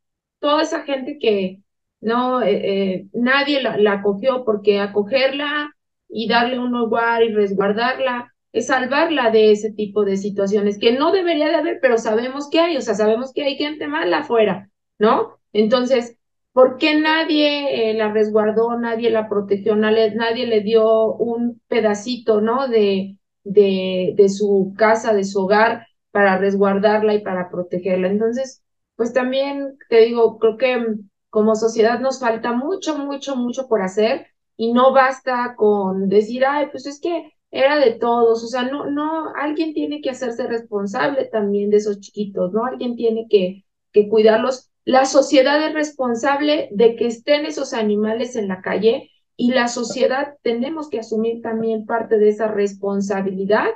toda 0.41 0.63
esa 0.63 0.83
gente 0.83 1.19
que 1.19 1.61
no, 2.01 2.43
eh, 2.43 2.95
eh, 2.95 3.07
nadie 3.13 3.63
la, 3.63 3.93
acogió 3.93 4.45
porque 4.45 4.81
acogerla 4.81 5.77
y 6.09 6.29
darle 6.29 6.59
un 6.59 6.73
lugar 6.73 7.23
y 7.23 7.33
resguardarla 7.33 8.35
es 8.53 8.67
salvarla 8.67 9.31
de 9.31 9.53
ese 9.53 9.73
tipo 9.73 10.05
de 10.05 10.17
situaciones 10.17 10.79
que 10.79 10.93
no 10.93 11.13
debería 11.13 11.49
de 11.49 11.55
haber, 11.57 11.79
pero 11.81 11.99
sabemos 11.99 12.49
que 12.51 12.59
hay, 12.59 12.77
o 12.77 12.81
sea, 12.81 12.95
sabemos 12.95 13.33
que 13.33 13.45
hay 13.45 13.57
gente 13.57 13.87
mala 13.87 14.19
afuera, 14.21 14.71
¿no? 14.99 15.39
Entonces, 15.53 16.17
¿por 16.53 16.79
qué 16.79 16.99
nadie 16.99 17.91
eh, 17.91 17.95
la 17.95 18.13
resguardó, 18.13 18.77
nadie 18.79 19.11
la 19.11 19.29
protegió, 19.29 19.77
nadie, 19.77 20.15
nadie 20.15 20.47
le 20.47 20.63
dio 20.63 21.13
un 21.15 21.61
pedacito, 21.69 22.41
¿no? 22.41 22.67
De, 22.67 23.17
de, 23.45 24.15
de 24.17 24.29
su 24.29 24.75
casa, 24.77 25.15
de 25.15 25.25
su 25.25 25.41
hogar, 25.43 25.87
para 26.11 26.39
resguardarla 26.39 27.15
y 27.15 27.23
para 27.23 27.51
protegerla. 27.51 28.09
Entonces, 28.09 28.63
pues 28.97 29.13
también 29.13 29.79
te 29.89 29.99
digo, 30.03 30.39
creo 30.39 30.57
que 30.57 30.87
como 31.31 31.55
sociedad 31.55 32.01
nos 32.01 32.21
falta 32.21 32.53
mucho, 32.53 32.99
mucho, 32.99 33.37
mucho 33.37 33.69
por 33.69 33.83
hacer 33.83 34.27
y 34.57 34.73
no 34.73 34.93
basta 34.93 35.55
con 35.57 36.09
decir, 36.09 36.45
ay, 36.45 36.67
pues 36.71 36.87
es 36.87 37.01
que 37.01 37.33
era 37.51 37.79
de 37.79 37.93
todos, 37.93 38.45
o 38.45 38.47
sea, 38.47 38.63
no, 38.65 38.91
no, 38.91 39.33
alguien 39.35 39.75
tiene 39.75 40.01
que 40.01 40.11
hacerse 40.11 40.47
responsable 40.47 41.25
también 41.27 41.71
de 41.71 41.79
esos 41.79 42.01
chiquitos, 42.01 42.53
¿no? 42.53 42.65
Alguien 42.65 42.97
tiene 42.97 43.27
que, 43.29 43.65
que 43.93 44.09
cuidarlos. 44.09 44.71
La 44.85 45.05
sociedad 45.05 45.65
es 45.67 45.75
responsable 45.75 46.69
de 46.73 46.97
que 46.97 47.07
estén 47.07 47.47
esos 47.47 47.73
animales 47.73 48.37
en 48.37 48.49
la 48.49 48.61
calle 48.61 49.11
y 49.41 49.53
la 49.53 49.69
sociedad 49.69 50.37
tenemos 50.43 50.91
que 50.91 50.99
asumir 50.99 51.41
también 51.41 51.87
parte 51.87 52.19
de 52.19 52.29
esa 52.29 52.47
responsabilidad 52.47 53.69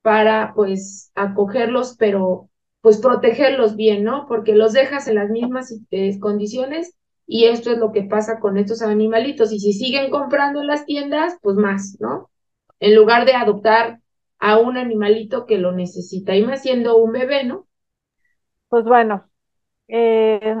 para 0.00 0.54
pues 0.54 1.12
acogerlos, 1.14 1.94
pero 1.98 2.48
pues 2.80 2.96
protegerlos 2.96 3.76
bien, 3.76 4.02
¿no? 4.02 4.24
Porque 4.26 4.54
los 4.54 4.72
dejas 4.72 5.08
en 5.08 5.16
las 5.16 5.28
mismas 5.28 5.78
eh, 5.90 6.18
condiciones 6.18 6.96
y 7.26 7.44
esto 7.44 7.70
es 7.70 7.76
lo 7.76 7.92
que 7.92 8.04
pasa 8.04 8.40
con 8.40 8.56
estos 8.56 8.80
animalitos. 8.80 9.52
Y 9.52 9.60
si 9.60 9.74
siguen 9.74 10.10
comprando 10.10 10.62
en 10.62 10.68
las 10.68 10.86
tiendas, 10.86 11.36
pues 11.42 11.54
más, 11.56 11.98
¿no? 12.00 12.30
En 12.78 12.94
lugar 12.94 13.26
de 13.26 13.34
adoptar 13.34 14.00
a 14.38 14.56
un 14.56 14.78
animalito 14.78 15.44
que 15.44 15.58
lo 15.58 15.72
necesita, 15.72 16.34
y 16.34 16.46
más 16.46 16.62
siendo 16.62 16.96
un 16.96 17.12
bebé, 17.12 17.44
¿no? 17.44 17.66
Pues 18.70 18.84
bueno, 18.84 19.28
eh, 19.86 20.56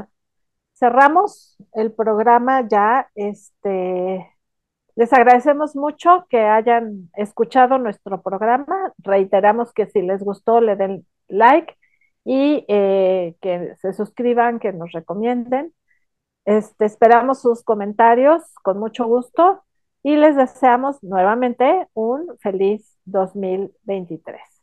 cerramos 0.74 1.56
el 1.72 1.92
programa 1.92 2.68
ya, 2.68 3.10
este, 3.14 4.26
les 4.96 5.12
agradecemos 5.12 5.76
mucho 5.76 6.26
que 6.28 6.40
hayan 6.40 7.10
escuchado 7.14 7.78
nuestro 7.78 8.22
programa. 8.22 8.92
Reiteramos 8.98 9.72
que 9.72 9.86
si 9.86 10.02
les 10.02 10.22
gustó, 10.22 10.60
le 10.60 10.76
den 10.76 11.06
like 11.28 11.74
y 12.24 12.64
eh, 12.68 13.36
que 13.40 13.74
se 13.80 13.92
suscriban, 13.92 14.58
que 14.58 14.72
nos 14.72 14.92
recomienden. 14.92 15.72
Este, 16.44 16.84
esperamos 16.86 17.40
sus 17.42 17.62
comentarios 17.62 18.42
con 18.62 18.78
mucho 18.78 19.06
gusto 19.06 19.62
y 20.02 20.16
les 20.16 20.36
deseamos 20.36 21.02
nuevamente 21.02 21.88
un 21.94 22.36
feliz 22.40 22.98
2023. 23.04 24.59